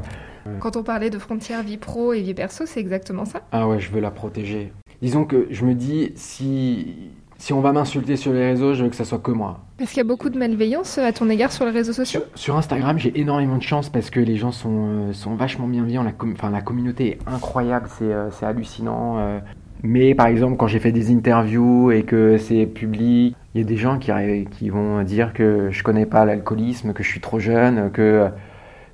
Quand 0.60 0.76
on 0.76 0.82
parlait 0.82 1.10
de 1.10 1.18
frontières 1.18 1.62
vie 1.62 1.76
pro 1.76 2.12
et 2.12 2.20
vie 2.20 2.34
perso, 2.34 2.64
c'est 2.66 2.80
exactement 2.80 3.24
ça. 3.24 3.42
Ah 3.52 3.68
ouais, 3.68 3.80
je 3.80 3.90
veux 3.90 4.00
la 4.00 4.10
protéger. 4.10 4.72
Disons 5.00 5.24
que 5.24 5.46
je 5.50 5.64
me 5.64 5.74
dis, 5.74 6.12
si, 6.16 7.10
si 7.42 7.52
on 7.52 7.60
va 7.60 7.72
m'insulter 7.72 8.14
sur 8.14 8.32
les 8.32 8.50
réseaux, 8.50 8.72
je 8.72 8.84
veux 8.84 8.88
que 8.88 8.94
ça 8.94 9.04
soit 9.04 9.18
que 9.18 9.32
moi. 9.32 9.58
Parce 9.76 9.90
qu'il 9.90 9.96
y 9.98 10.00
a 10.00 10.04
beaucoup 10.04 10.30
de 10.30 10.38
malveillance 10.38 10.98
à 10.98 11.12
ton 11.12 11.28
égard 11.28 11.50
sur 11.50 11.64
les 11.64 11.72
réseaux 11.72 11.92
sociaux? 11.92 12.20
Sur, 12.20 12.38
sur 12.38 12.56
Instagram, 12.56 13.00
j'ai 13.00 13.18
énormément 13.18 13.56
de 13.56 13.62
chance 13.64 13.88
parce 13.88 14.10
que 14.10 14.20
les 14.20 14.36
gens 14.36 14.52
sont, 14.52 15.08
euh, 15.08 15.12
sont 15.12 15.34
vachement 15.34 15.66
bienveillants. 15.66 16.04
La, 16.04 16.12
com- 16.12 16.36
la 16.52 16.60
communauté 16.62 17.08
est 17.08 17.18
incroyable, 17.26 17.88
c'est 17.98 18.12
euh, 18.12 18.30
hallucinant. 18.42 19.18
euh. 19.18 19.40
Mais 19.82 20.14
par 20.14 20.28
exemple, 20.28 20.56
quand 20.56 20.68
j'ai 20.68 20.78
fait 20.78 20.92
des 20.92 21.12
interviews 21.12 21.90
et 21.90 22.04
que 22.04 22.38
c'est 22.38 22.64
public, 22.64 23.34
il 23.56 23.60
y 23.60 23.64
a 23.64 23.66
des 23.66 23.76
gens 23.76 23.98
qui, 23.98 24.70
vont 24.70 25.02
dire 25.02 25.32
que 25.32 25.68
je 25.72 25.82
connais 25.82 26.06
pas 26.06 26.24
l'alcoolisme, 26.24 26.92
que 26.92 27.02
je 27.02 27.08
suis 27.08 27.20
trop 27.20 27.40
jeune, 27.40 27.90
que, 27.90 28.28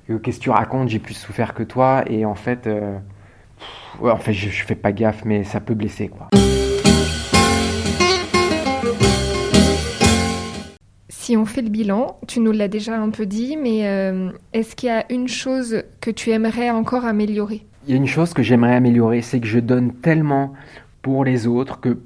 que 0.07 0.13
qu'est-ce 0.13 0.39
que 0.39 0.43
tu 0.45 0.49
racontes, 0.49 0.89
j'ai 0.89 0.97
plus 0.97 1.13
souffert 1.13 1.53
que 1.53 1.61
toi. 1.61 2.03
Et 2.07 2.25
en 2.25 2.33
fait, 2.33 2.65
euh, 2.65 2.97
pff, 3.59 4.01
ouais, 4.01 4.11
en 4.11 4.17
fait, 4.17 4.33
je, 4.33 4.49
je 4.49 4.63
fais 4.65 4.73
pas 4.73 4.91
gaffe, 4.91 5.23
mais 5.23 5.43
ça 5.43 5.59
peut 5.59 5.75
blesser 5.75 6.07
quoi. 6.07 6.29
Si 11.29 11.37
on 11.37 11.45
fait 11.45 11.61
le 11.61 11.69
bilan, 11.69 12.17
tu 12.27 12.39
nous 12.39 12.51
l'as 12.51 12.67
déjà 12.67 12.99
un 12.99 13.11
peu 13.11 13.27
dit, 13.27 13.55
mais 13.55 13.87
euh, 13.87 14.31
est-ce 14.51 14.75
qu'il 14.75 14.89
y 14.89 14.91
a 14.91 15.05
une 15.13 15.27
chose 15.27 15.83
que 16.01 16.09
tu 16.09 16.31
aimerais 16.31 16.71
encore 16.71 17.05
améliorer? 17.05 17.67
Il 17.85 17.91
y 17.91 17.93
a 17.93 17.97
une 17.97 18.07
chose 18.07 18.33
que 18.33 18.41
j'aimerais 18.41 18.73
améliorer, 18.73 19.21
c'est 19.21 19.39
que 19.39 19.45
je 19.45 19.59
donne 19.59 19.93
tellement 19.93 20.53
pour 21.03 21.23
les 21.23 21.45
autres 21.45 21.79
que 21.79 21.99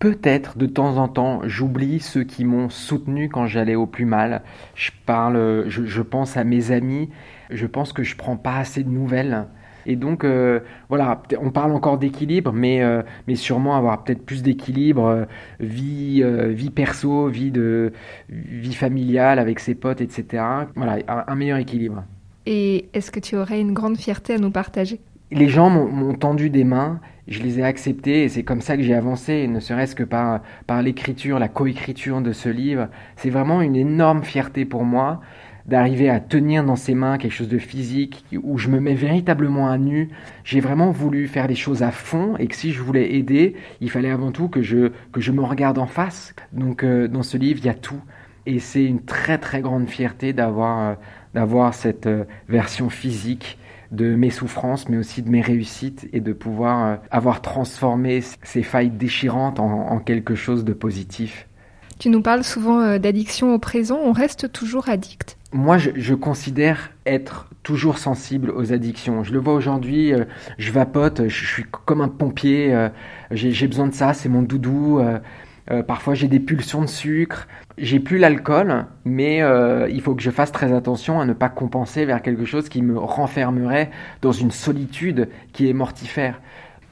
peut-être 0.00 0.58
de 0.58 0.66
temps 0.66 0.96
en 0.96 1.06
temps 1.06 1.42
j'oublie 1.44 2.00
ceux 2.00 2.24
qui 2.24 2.44
m'ont 2.44 2.68
soutenu 2.68 3.28
quand 3.28 3.46
j'allais 3.46 3.76
au 3.76 3.86
plus 3.86 4.06
mal. 4.06 4.42
Je 4.74 4.90
parle, 5.06 5.66
je, 5.68 5.86
je 5.86 6.02
pense 6.02 6.36
à 6.36 6.42
mes 6.42 6.72
amis, 6.72 7.10
je 7.50 7.66
pense 7.68 7.92
que 7.92 8.02
je 8.02 8.16
prends 8.16 8.36
pas 8.36 8.56
assez 8.56 8.82
de 8.82 8.90
nouvelles. 8.90 9.46
Et 9.86 9.96
donc 9.96 10.24
euh, 10.24 10.60
voilà, 10.88 11.22
on 11.40 11.50
parle 11.50 11.72
encore 11.72 11.98
d'équilibre, 11.98 12.52
mais, 12.52 12.82
euh, 12.82 13.02
mais 13.28 13.34
sûrement 13.34 13.76
avoir 13.76 14.02
peut-être 14.04 14.24
plus 14.24 14.42
d'équilibre, 14.42 15.04
euh, 15.06 15.24
vie, 15.60 16.22
vie 16.50 16.70
perso, 16.70 17.28
vie, 17.28 17.50
de, 17.50 17.92
vie 18.28 18.74
familiale 18.74 19.38
avec 19.38 19.60
ses 19.60 19.74
potes, 19.74 20.00
etc. 20.00 20.66
Voilà, 20.76 20.98
un- 21.08 21.24
un 21.26 21.34
meilleur 21.34 21.58
équilibre. 21.58 22.04
Et 22.46 22.88
est-ce 22.92 23.10
que 23.10 23.20
tu 23.20 23.36
aurais 23.36 23.60
une 23.60 23.72
grande 23.72 23.96
fierté 23.96 24.34
à 24.34 24.38
nous 24.38 24.50
partager? 24.50 25.00
Les 25.30 25.48
gens 25.48 25.70
m'ont- 25.70 25.88
m'ont 25.88 26.14
tendu 26.14 26.50
des 26.50 26.64
mains, 26.64 27.00
je 27.26 27.40
les 27.42 27.58
ai 27.58 27.64
acceptés 27.64 28.24
et 28.24 28.28
c'est 28.28 28.42
comme 28.42 28.60
ça 28.60 28.76
que 28.76 28.82
j'ai 28.82 28.94
avancé, 28.94 29.46
ne 29.48 29.58
serait-ce 29.60 29.94
que 29.94 30.02
par, 30.04 30.40
par 30.66 30.82
l'écriture, 30.82 31.38
la 31.38 31.48
coécriture 31.48 32.20
de 32.20 32.32
ce 32.32 32.48
livre. 32.50 32.88
C'est 33.16 33.30
vraiment 33.30 33.62
une 33.62 33.74
énorme 33.76 34.22
fierté 34.22 34.64
pour 34.66 34.84
moi 34.84 35.20
d'arriver 35.66 36.10
à 36.10 36.20
tenir 36.20 36.64
dans 36.64 36.76
ses 36.76 36.94
mains 36.94 37.18
quelque 37.18 37.32
chose 37.32 37.48
de 37.48 37.58
physique 37.58 38.24
où 38.42 38.58
je 38.58 38.68
me 38.68 38.80
mets 38.80 38.94
véritablement 38.94 39.68
à 39.68 39.78
nu. 39.78 40.10
J'ai 40.44 40.60
vraiment 40.60 40.90
voulu 40.90 41.26
faire 41.26 41.46
les 41.46 41.54
choses 41.54 41.82
à 41.82 41.90
fond 41.90 42.36
et 42.38 42.46
que 42.46 42.54
si 42.54 42.72
je 42.72 42.82
voulais 42.82 43.14
aider, 43.14 43.56
il 43.80 43.90
fallait 43.90 44.10
avant 44.10 44.30
tout 44.30 44.48
que 44.48 44.62
je, 44.62 44.92
que 45.12 45.20
je 45.20 45.32
me 45.32 45.42
regarde 45.42 45.78
en 45.78 45.86
face. 45.86 46.34
Donc 46.52 46.84
euh, 46.84 47.08
dans 47.08 47.22
ce 47.22 47.36
livre, 47.36 47.60
il 47.62 47.66
y 47.66 47.70
a 47.70 47.74
tout. 47.74 48.00
Et 48.46 48.58
c'est 48.58 48.84
une 48.84 49.02
très 49.02 49.38
très 49.38 49.62
grande 49.62 49.88
fierté 49.88 50.34
d'avoir 50.34 50.90
euh, 50.90 50.94
d'avoir 51.32 51.72
cette 51.72 52.06
euh, 52.06 52.24
version 52.48 52.90
physique 52.90 53.58
de 53.90 54.14
mes 54.14 54.30
souffrances, 54.30 54.88
mais 54.88 54.98
aussi 54.98 55.22
de 55.22 55.30
mes 55.30 55.40
réussites, 55.40 56.08
et 56.12 56.20
de 56.20 56.32
pouvoir 56.32 56.98
avoir 57.10 57.42
transformé 57.42 58.22
ces 58.42 58.62
failles 58.62 58.90
déchirantes 58.90 59.60
en 59.60 59.98
quelque 60.00 60.34
chose 60.34 60.64
de 60.64 60.72
positif. 60.72 61.46
Tu 61.98 62.08
nous 62.08 62.22
parles 62.22 62.44
souvent 62.44 62.80
euh, 62.80 62.98
d'addiction 62.98 63.54
au 63.54 63.58
présent, 63.58 63.98
on 64.02 64.12
reste 64.12 64.50
toujours 64.52 64.88
addict. 64.88 65.36
Moi, 65.52 65.78
je, 65.78 66.14
considère 66.14 66.90
être 67.06 67.48
toujours 67.62 67.98
sensible 67.98 68.50
aux 68.50 68.72
addictions. 68.72 69.22
Je 69.22 69.32
le 69.32 69.38
vois 69.38 69.54
aujourd'hui, 69.54 70.12
euh, 70.12 70.24
je 70.58 70.72
vapote, 70.72 71.28
je 71.28 71.46
suis 71.46 71.64
comme 71.84 72.00
un 72.00 72.08
pompier, 72.08 72.74
euh, 72.74 72.88
j'ai 73.30 73.68
besoin 73.68 73.86
de 73.86 73.94
ça, 73.94 74.14
c'est 74.14 74.28
mon 74.28 74.42
doudou. 74.42 75.00
parfois, 75.86 76.14
j'ai 76.14 76.28
des 76.28 76.40
pulsions 76.40 76.82
de 76.82 76.88
sucre. 76.88 77.46
J'ai 77.78 78.00
plus 78.00 78.18
l'alcool, 78.18 78.86
mais 79.04 79.42
il 79.90 80.00
faut 80.02 80.14
que 80.14 80.22
je 80.22 80.30
fasse 80.30 80.52
très 80.52 80.72
attention 80.72 81.20
à 81.20 81.24
ne 81.24 81.32
pas 81.32 81.48
compenser 81.48 82.04
vers 82.04 82.20
quelque 82.20 82.44
chose 82.44 82.68
qui 82.68 82.82
me 82.82 82.98
renfermerait 82.98 83.90
dans 84.20 84.32
une 84.32 84.50
solitude 84.50 85.28
qui 85.52 85.68
est 85.68 85.72
mortifère. 85.72 86.40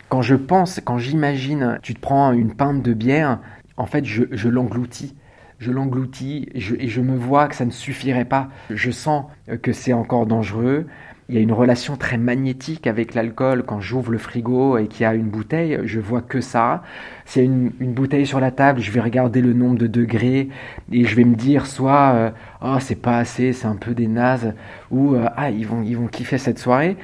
Quand 0.09 0.23
je 0.23 0.35
pense, 0.35 0.81
quand 0.85 0.99
j'imagine, 0.99 1.79
tu 1.83 1.95
te 1.95 2.01
prends 2.01 2.33
une 2.33 2.55
pinte 2.55 2.83
de 2.83 2.93
bière, 2.93 3.38
en 3.77 3.87
fait, 3.87 4.05
je, 4.05 4.49
l'engloutis. 4.49 5.15
Je 5.59 5.71
l'engloutis 5.71 6.49
et 6.55 6.89
je, 6.89 7.01
me 7.01 7.17
vois 7.17 7.49
que 7.49 7.55
ça 7.55 7.65
ne 7.65 7.71
suffirait 7.71 8.25
pas. 8.25 8.49
Je 8.71 8.91
sens 8.91 9.27
que 9.63 9.73
c'est 9.73 9.93
encore 9.93 10.27
dangereux. 10.27 10.87
Il 11.29 11.37
y 11.37 11.39
a 11.39 11.41
une 11.41 11.53
relation 11.53 11.97
très 11.97 12.19
magnétique 12.19 12.87
avec 12.87 13.15
l'alcool. 13.15 13.63
Quand 13.65 13.81
j'ouvre 13.81 14.11
le 14.11 14.19
frigo 14.19 14.77
et 14.77 14.89
qu'il 14.89 15.03
y 15.03 15.07
a 15.07 15.15
une 15.15 15.29
bouteille, 15.29 15.79
je 15.85 16.01
vois 16.01 16.21
que 16.21 16.41
ça. 16.41 16.83
S'il 17.25 17.43
y 17.43 17.47
a 17.47 17.49
une, 17.49 17.93
bouteille 17.93 18.27
sur 18.27 18.41
la 18.41 18.51
table, 18.51 18.81
je 18.81 18.91
vais 18.91 19.01
regarder 19.01 19.41
le 19.41 19.53
nombre 19.53 19.79
de 19.79 19.87
degrés 19.87 20.49
et 20.91 21.05
je 21.05 21.15
vais 21.15 21.25
me 21.25 21.37
dire 21.37 21.67
soit 21.67 22.35
oh 22.61 22.77
c'est 22.81 23.01
pas 23.01 23.19
assez, 23.19 23.53
c'est 23.53 23.67
un 23.67 23.77
peu 23.77 23.95
des 23.95 24.09
nazes, 24.09 24.55
ou 24.91 25.15
euh, 25.15 25.29
ah 25.37 25.51
ils 25.51 25.67
vont 25.67 25.83
ils 25.83 25.97
vont 25.97 26.09
kiffer 26.09 26.39
cette 26.39 26.59
soirée. 26.59 26.97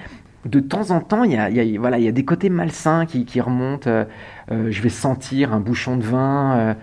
De 0.45 0.61
temps 0.61 0.91
en 0.91 1.01
temps, 1.01 1.25
il 1.25 1.33
y 1.33 1.37
a, 1.37 1.51
voilà, 1.81 1.99
il 1.99 2.05
y 2.05 2.09
a 2.09 2.13
des 2.13 2.25
côtés 2.25 2.49
malsains 2.49 3.07
qui, 3.07 3.25
qui 3.25 3.41
remontent. 3.41 3.91
euh, 3.91 4.05
euh, 4.51 4.71
je 4.71 4.81
vais 4.83 4.89
sentir 4.89 5.53
un 5.53 5.61
bouchon 5.61 5.97
de 5.97 6.05
vin. 6.05 6.57
euh, 6.59 6.75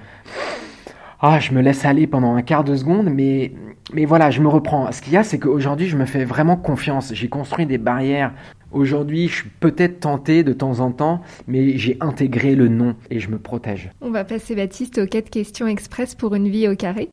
ah, 1.21 1.39
je 1.39 1.53
me 1.53 1.61
laisse 1.61 1.85
aller 1.85 2.05
pendant 2.05 2.35
un 2.35 2.41
quart 2.41 2.63
de 2.63 2.75
seconde, 2.75 3.09
mais, 3.09 3.53
mais 3.93 4.05
voilà, 4.05 4.29
je 4.29 4.41
me 4.41 4.47
reprends. 4.47 4.91
Ce 4.91 5.01
qu'il 5.01 5.13
y 5.13 5.17
a, 5.17 5.23
c'est 5.23 5.39
qu'aujourd'hui, 5.39 5.87
je 5.87 5.97
me 5.97 6.05
fais 6.05 6.25
vraiment 6.25 6.57
confiance. 6.57 7.13
J'ai 7.13 7.29
construit 7.29 7.65
des 7.65 7.77
barrières. 7.77 8.33
Aujourd'hui, 8.71 9.29
je 9.29 9.35
suis 9.35 9.49
peut-être 9.61 10.01
tenté 10.01 10.43
de 10.43 10.51
temps 10.51 10.81
en 10.81 10.91
temps, 10.91 11.21
mais 11.47 11.77
j'ai 11.77 11.97
intégré 12.01 12.55
le 12.55 12.67
non 12.67 12.95
et 13.09 13.19
je 13.19 13.29
me 13.29 13.39
protège. 13.39 13.89
On 14.01 14.11
va 14.11 14.25
passer 14.25 14.53
Baptiste 14.53 14.97
aux 14.99 15.07
4 15.07 15.29
questions 15.29 15.65
express 15.67 16.13
pour 16.13 16.35
une 16.35 16.49
vie 16.49 16.67
au 16.67 16.75
carré. 16.75 17.09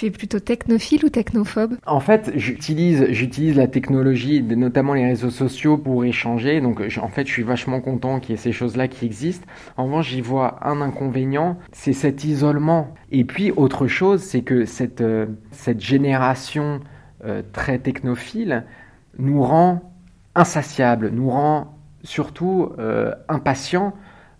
Tu 0.00 0.06
es 0.06 0.10
plutôt 0.10 0.40
technophile 0.40 1.04
ou 1.04 1.10
technophobe? 1.10 1.76
En 1.84 2.00
fait, 2.00 2.32
j'utilise, 2.34 3.08
j'utilise 3.10 3.54
la 3.54 3.66
technologie, 3.66 4.42
notamment 4.42 4.94
les 4.94 5.04
réseaux 5.04 5.28
sociaux, 5.28 5.76
pour 5.76 6.06
échanger. 6.06 6.62
Donc, 6.62 6.80
en 7.02 7.08
fait, 7.08 7.26
je 7.26 7.30
suis 7.30 7.42
vachement 7.42 7.82
content 7.82 8.18
qu'il 8.18 8.30
y 8.30 8.32
ait 8.32 8.40
ces 8.40 8.50
choses-là 8.50 8.88
qui 8.88 9.04
existent. 9.04 9.46
En 9.76 9.84
revanche, 9.84 10.08
j'y 10.08 10.22
vois 10.22 10.66
un 10.66 10.80
inconvénient, 10.80 11.58
c'est 11.72 11.92
cet 11.92 12.24
isolement. 12.24 12.94
Et 13.12 13.24
puis, 13.24 13.50
autre 13.50 13.88
chose, 13.88 14.22
c'est 14.22 14.40
que 14.40 14.64
cette, 14.64 15.02
euh, 15.02 15.26
cette 15.50 15.82
génération 15.82 16.80
euh, 17.26 17.42
très 17.52 17.78
technophile 17.78 18.64
nous 19.18 19.42
rend 19.42 19.92
insatiables, 20.34 21.10
nous 21.10 21.28
rend 21.28 21.76
surtout 22.04 22.72
euh, 22.78 23.12
impatients. 23.28 23.92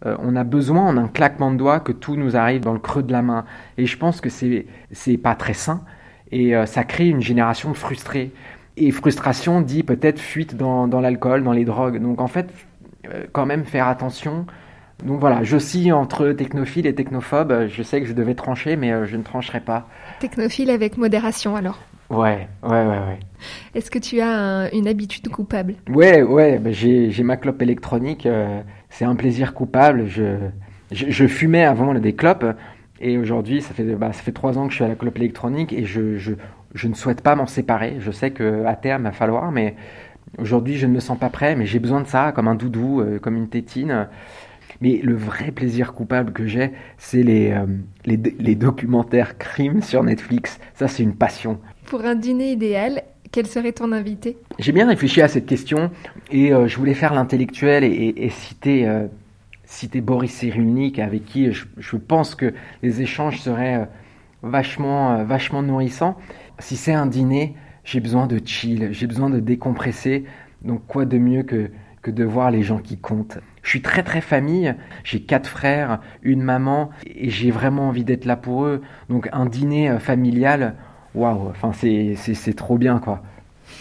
Euh, 0.07 0.17
on 0.21 0.35
a 0.37 0.45
besoin, 0.45 0.87
en 0.87 0.97
un 0.97 1.09
claquement 1.09 1.51
de 1.53 1.57
doigts, 1.57 1.81
que 1.81 1.93
tout 1.93 2.17
nous 2.17 2.37
arrive 2.37 2.63
dans 2.63 2.73
le 2.73 2.79
creux 2.79 3.03
de 3.03 3.13
la 3.13 3.23
main. 3.23 3.45
Et 3.79 3.87
je 3.87 3.97
pense 3.99 4.21
que 4.21 4.31
c'est 4.31 4.67
c'est 4.93 5.19
pas 5.19 5.35
très 5.35 5.55
sain. 5.55 5.83
Et 6.33 6.55
euh, 6.57 6.65
ça 6.67 6.85
crée 6.85 7.09
une 7.09 7.21
génération 7.21 7.71
de 7.71 7.77
frustrés. 7.77 8.33
Et 8.77 8.91
frustration 8.93 9.61
dit 9.61 9.83
peut-être 9.83 10.19
fuite 10.19 10.57
dans, 10.57 10.89
dans 10.89 11.01
l'alcool, 11.01 11.43
dans 11.45 11.53
les 11.53 11.65
drogues. 11.65 12.01
Donc 12.01 12.21
en 12.21 12.29
fait, 12.29 12.49
euh, 13.13 13.25
quand 13.33 13.45
même 13.47 13.65
faire 13.65 13.89
attention. 13.89 14.47
Donc 15.05 15.19
voilà, 15.19 15.43
j'oscille 15.43 15.93
entre 15.93 16.33
technophile 16.33 16.87
et 16.87 16.95
technophobe. 16.95 17.67
Je 17.69 17.83
sais 17.83 18.01
que 18.01 18.07
je 18.07 18.13
devais 18.13 18.35
trancher, 18.35 18.77
mais 18.77 19.07
je 19.07 19.17
ne 19.17 19.23
trancherai 19.23 19.61
pas. 19.61 19.89
Technophile 20.21 20.71
avec 20.71 20.97
modération 20.99 21.57
alors. 21.57 21.79
Ouais, 22.11 22.49
ouais, 22.63 22.71
ouais, 22.71 22.87
ouais. 22.87 23.19
Est-ce 23.75 23.91
que 23.91 23.99
tu 23.99 24.21
as 24.21 24.29
un- 24.29 24.71
une 24.73 24.89
habitude 24.89 25.29
coupable? 25.29 25.75
Ouais, 25.89 26.23
ouais, 26.23 26.59
bah, 26.59 26.73
j'ai 26.73 27.11
j'ai 27.11 27.23
ma 27.23 27.37
clope 27.37 27.63
électronique. 27.63 28.27
euh, 28.27 28.61
c'est 28.90 29.05
un 29.05 29.14
plaisir 29.14 29.55
coupable. 29.55 30.07
Je, 30.92 31.26
fumais 31.26 31.64
avant 31.64 31.94
des 31.94 32.14
clopes. 32.14 32.44
Et 33.00 33.16
aujourd'hui, 33.16 33.62
ça 33.62 33.72
fait, 33.72 33.85
bah, 33.94 34.12
ça 34.12 34.22
fait 34.22 34.33
trois 34.33 34.59
ans 34.59 34.66
que 34.66 34.72
je 34.72 34.76
suis 34.76 34.85
à 34.85 34.88
la 34.88 34.94
clope 34.94 35.16
électronique 35.16 35.72
et 35.72 35.87
je, 35.87 36.35
ne 36.85 36.94
souhaite 36.94 37.22
pas 37.22 37.35
m'en 37.35 37.46
séparer. 37.46 37.96
Je 38.00 38.11
sais 38.11 38.31
qu'à 38.33 38.74
terme, 38.74 39.03
il 39.03 39.05
va 39.05 39.12
falloir, 39.12 39.50
mais 39.53 39.74
aujourd'hui, 40.38 40.76
je 40.76 40.87
ne 40.87 40.92
me 40.92 41.00
sens 41.00 41.18
pas 41.18 41.31
prêt. 41.31 41.57
Mais 41.57 41.64
j'ai 41.64 41.79
besoin 41.79 42.03
de 42.03 42.07
ça, 42.07 42.33
comme 42.33 42.48
un 42.48 42.55
doudou, 42.55 43.00
euh, 43.00 43.18
comme 43.18 43.37
une 43.37 43.48
tétine. 43.48 44.09
Mais 44.83 45.00
le 45.03 45.14
vrai 45.14 45.50
plaisir 45.50 45.92
coupable 45.92 46.33
que 46.33 46.46
j'ai, 46.46 46.72
c'est 46.98 47.22
les, 47.22 47.53
euh, 47.53 47.66
les 48.05 48.55
documentaires 48.55 49.38
crimes 49.38 49.83
sur 49.83 50.03
Netflix. 50.03 50.59
Ça, 50.74 50.88
c'est 50.88 51.03
une 51.03 51.14
passion. 51.14 51.59
Pour 51.87 52.05
un 52.05 52.14
dîner 52.14 52.53
idéal, 52.53 53.03
quel 53.33 53.47
serait 53.47 53.73
ton 53.73 53.93
invité? 53.93 54.38
J'ai 54.59 54.73
bien 54.73 54.88
réfléchi 54.88 55.23
à 55.23 55.29
cette 55.29 55.47
question 55.47 55.90
et 56.31 56.53
euh, 56.53 56.66
je 56.66 56.77
voulais 56.77 56.95
faire 56.95 57.14
l'intellectuel 57.14 57.85
et, 57.85 58.29
citer, 58.31 58.88
euh, 58.88 59.07
citer 59.64 60.01
Boris 60.01 60.33
Cyrulnik 60.33 60.99
avec 60.99 61.25
qui 61.25 61.53
je, 61.53 61.97
pense 61.97 62.35
que 62.35 62.53
les 62.83 63.03
échanges 63.03 63.40
seraient 63.40 63.88
vachement, 64.43 65.23
vachement 65.25 65.62
nourrissants. 65.62 66.16
Si 66.59 66.77
c'est 66.77 66.93
un 66.93 67.07
dîner, 67.07 67.55
j'ai 67.85 68.01
besoin 68.01 68.27
de 68.27 68.40
chill, 68.45 68.88
j'ai 68.93 69.07
besoin 69.07 69.31
de 69.31 69.40
décompresser. 69.40 70.25
Donc 70.62 70.83
quoi 70.87 71.05
de 71.05 71.19
mieux 71.19 71.43
que, 71.43 71.71
que 72.03 72.11
de 72.11 72.25
voir 72.25 72.51
les 72.51 72.62
gens 72.62 72.79
qui 72.79 72.99
comptent? 72.99 73.38
Je 73.62 73.69
suis 73.69 73.83
très 73.83 74.03
très 74.03 74.21
famille, 74.21 74.75
j'ai 75.05 75.21
quatre 75.21 75.49
frères, 75.49 76.01
une 76.23 76.43
maman, 76.43 76.90
et 77.07 77.31
j'ai 77.31 77.51
vraiment 77.51 77.88
envie 77.88 78.05
d'être 78.05 78.25
là 78.25 78.37
pour 78.37 78.64
eux. 78.64 78.83
Donc 79.09 79.29
un 79.33 79.47
dîner 79.47 79.99
familial, 80.01 80.75
waouh, 81.14 81.49
enfin 81.51 81.73
c'est, 81.73 82.55
trop 82.55 82.79
bien 82.79 82.99
quoi. 82.99 83.23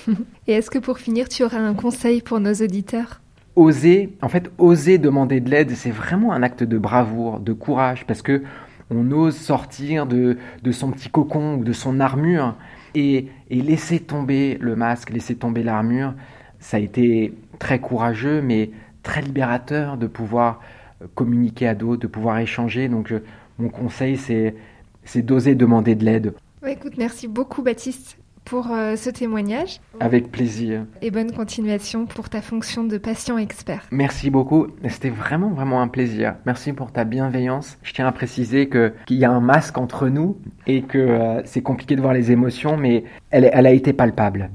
Et 0.48 0.54
est-ce 0.54 0.70
que 0.70 0.80
pour 0.80 1.00
finir, 1.00 1.30
tu 1.30 1.44
auras 1.44 1.60
un 1.60 1.74
conseil 1.74 2.22
pour 2.22 2.40
nos 2.40 2.54
auditeurs? 2.54 3.22
Oser, 3.56 4.16
en 4.22 4.30
fait, 4.30 4.52
oser 4.58 4.98
demander 4.98 5.40
de 5.40 5.50
l'aide, 5.50 5.72
c'est 5.72 5.92
vraiment 5.92 6.32
un 6.32 6.44
acte 6.44 6.64
de 6.64 6.78
bravoure, 6.78 7.40
de 7.40 7.54
courage, 7.54 8.06
parce 8.06 8.22
que 8.22 8.44
on 8.92 9.12
ose 9.12 9.36
sortir 9.36 10.08
de, 10.08 10.38
de 10.64 10.72
son 10.72 10.92
petit 10.92 11.10
cocon 11.10 11.56
ou 11.56 11.64
de 11.64 11.74
son 11.74 12.00
armure 12.00 12.56
et, 12.96 13.28
et 13.50 13.62
laisser 13.62 14.00
tomber 14.00 14.58
le 14.60 14.76
masque, 14.76 15.12
laisser 15.12 15.36
tomber 15.36 15.64
l'armure. 15.64 16.14
Ça 16.60 16.78
a 16.78 16.80
été 16.80 17.34
très 17.60 17.80
courageux, 17.80 18.42
mais 18.42 18.72
très 19.04 19.22
libérateur 19.22 19.98
de 19.98 20.08
pouvoir 20.08 20.62
euh, 21.02 21.08
communiquer 21.16 21.68
à 21.68 21.76
d'autres, 21.76 22.02
de 22.02 22.08
pouvoir 22.08 22.40
échanger. 22.40 22.90
Donc, 22.90 23.14
mon 23.60 23.70
conseil, 23.70 24.18
c'est, 24.18 24.56
c'est 25.04 25.22
d'oser 25.22 25.56
demander 25.56 25.96
de 25.96 26.06
l'aide. 26.06 26.34
Écoute, 26.68 26.94
merci 26.98 27.28
beaucoup, 27.28 27.62
Baptiste 27.62 28.18
pour 28.46 28.72
euh, 28.72 28.96
ce 28.96 29.12
témoignage. 29.12 29.80
Avec 30.00 30.32
plaisir. 30.32 30.86
Et 31.04 31.12
bonne 31.12 31.32
continuation 31.32 32.08
pour 32.08 32.30
ta 32.30 32.42
fonction 32.42 32.84
de 32.84 32.98
patient 32.98 33.38
expert. 33.38 33.86
Merci 33.92 34.32
beaucoup. 34.32 34.68
C'était 34.88 35.10
vraiment, 35.10 35.52
vraiment 35.52 35.82
un 35.82 35.88
plaisir. 35.88 36.36
Merci 36.48 36.74
pour 36.74 36.92
ta 36.92 37.04
bienveillance. 37.04 37.78
Je 37.84 37.94
tiens 37.94 38.08
à 38.08 38.12
préciser 38.12 38.68
qu'il 38.68 39.18
y 39.18 39.26
a 39.26 39.30
un 39.30 39.40
masque 39.40 39.78
entre 39.78 40.08
nous 40.08 40.38
et 40.66 40.82
que 40.82 40.98
euh, 40.98 41.42
c'est 41.46 41.62
compliqué 41.62 41.96
de 41.96 42.02
voir 42.02 42.14
les 42.14 42.32
émotions, 42.32 42.76
mais 42.76 43.04
elle, 43.30 43.50
elle 43.54 43.68
a 43.68 43.72
été 43.72 43.94
palpable. 43.94 44.50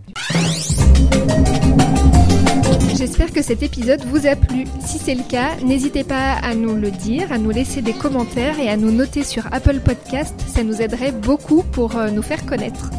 J'espère 3.06 3.34
que 3.34 3.42
cet 3.42 3.62
épisode 3.62 4.02
vous 4.06 4.26
a 4.26 4.34
plu. 4.34 4.64
Si 4.80 4.96
c'est 4.96 5.14
le 5.14 5.24
cas, 5.24 5.56
n'hésitez 5.62 6.04
pas 6.04 6.36
à 6.42 6.54
nous 6.54 6.74
le 6.74 6.90
dire, 6.90 7.30
à 7.32 7.36
nous 7.36 7.50
laisser 7.50 7.82
des 7.82 7.92
commentaires 7.92 8.58
et 8.58 8.70
à 8.70 8.78
nous 8.78 8.90
noter 8.90 9.24
sur 9.24 9.46
Apple 9.52 9.80
Podcast. 9.80 10.34
Ça 10.46 10.62
nous 10.62 10.80
aiderait 10.80 11.12
beaucoup 11.12 11.64
pour 11.64 11.98
euh, 11.98 12.08
nous 12.08 12.22
faire 12.22 12.46
connaître. 12.46 12.90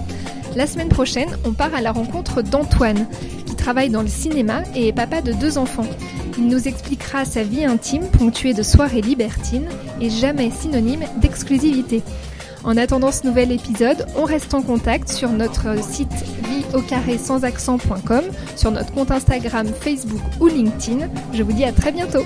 La 0.55 0.67
semaine 0.67 0.89
prochaine, 0.89 1.35
on 1.43 1.53
part 1.53 1.73
à 1.73 1.81
la 1.81 1.91
rencontre 1.91 2.43
d'Antoine, 2.43 3.07
qui 3.47 3.55
travaille 3.55 3.89
dans 3.89 4.03
le 4.03 4.07
cinéma 4.07 4.61
et 4.75 4.89
est 4.89 4.93
papa 4.93 5.23
de 5.23 5.31
deux 5.31 5.57
enfants. 5.57 5.89
Il 6.37 6.49
nous 6.49 6.67
expliquera 6.67 7.25
sa 7.25 7.41
vie 7.41 7.65
intime 7.65 8.07
ponctuée 8.07 8.53
de 8.53 8.61
soirées 8.61 9.01
libertines 9.01 9.69
et 9.99 10.11
jamais 10.11 10.51
synonyme 10.51 11.05
d'exclusivité. 11.19 12.03
En 12.65 12.78
attendant 12.78 13.12
ce 13.12 13.28
nouvel 13.28 13.51
épisode, 13.51 14.08
on 14.15 14.23
reste 14.23 14.56
en 14.56 14.63
contact 14.63 15.10
sur 15.10 15.30
notre 15.30 15.84
site 15.84 16.12
vie 16.12 16.65
au 16.73 16.82
carré 16.82 17.19
sans 17.19 17.43
accent.com, 17.43 18.23
sur 18.56 18.71
notre 18.71 18.91
compte 18.91 19.12
Instagram, 19.12 19.67
Facebook 19.67 20.21
ou 20.39 20.47
LinkedIn. 20.47 21.08
Je 21.32 21.43
vous 21.43 21.54
dis 21.54 21.63
à 21.63 21.71
très 21.71 21.91
bientôt. 21.91 22.25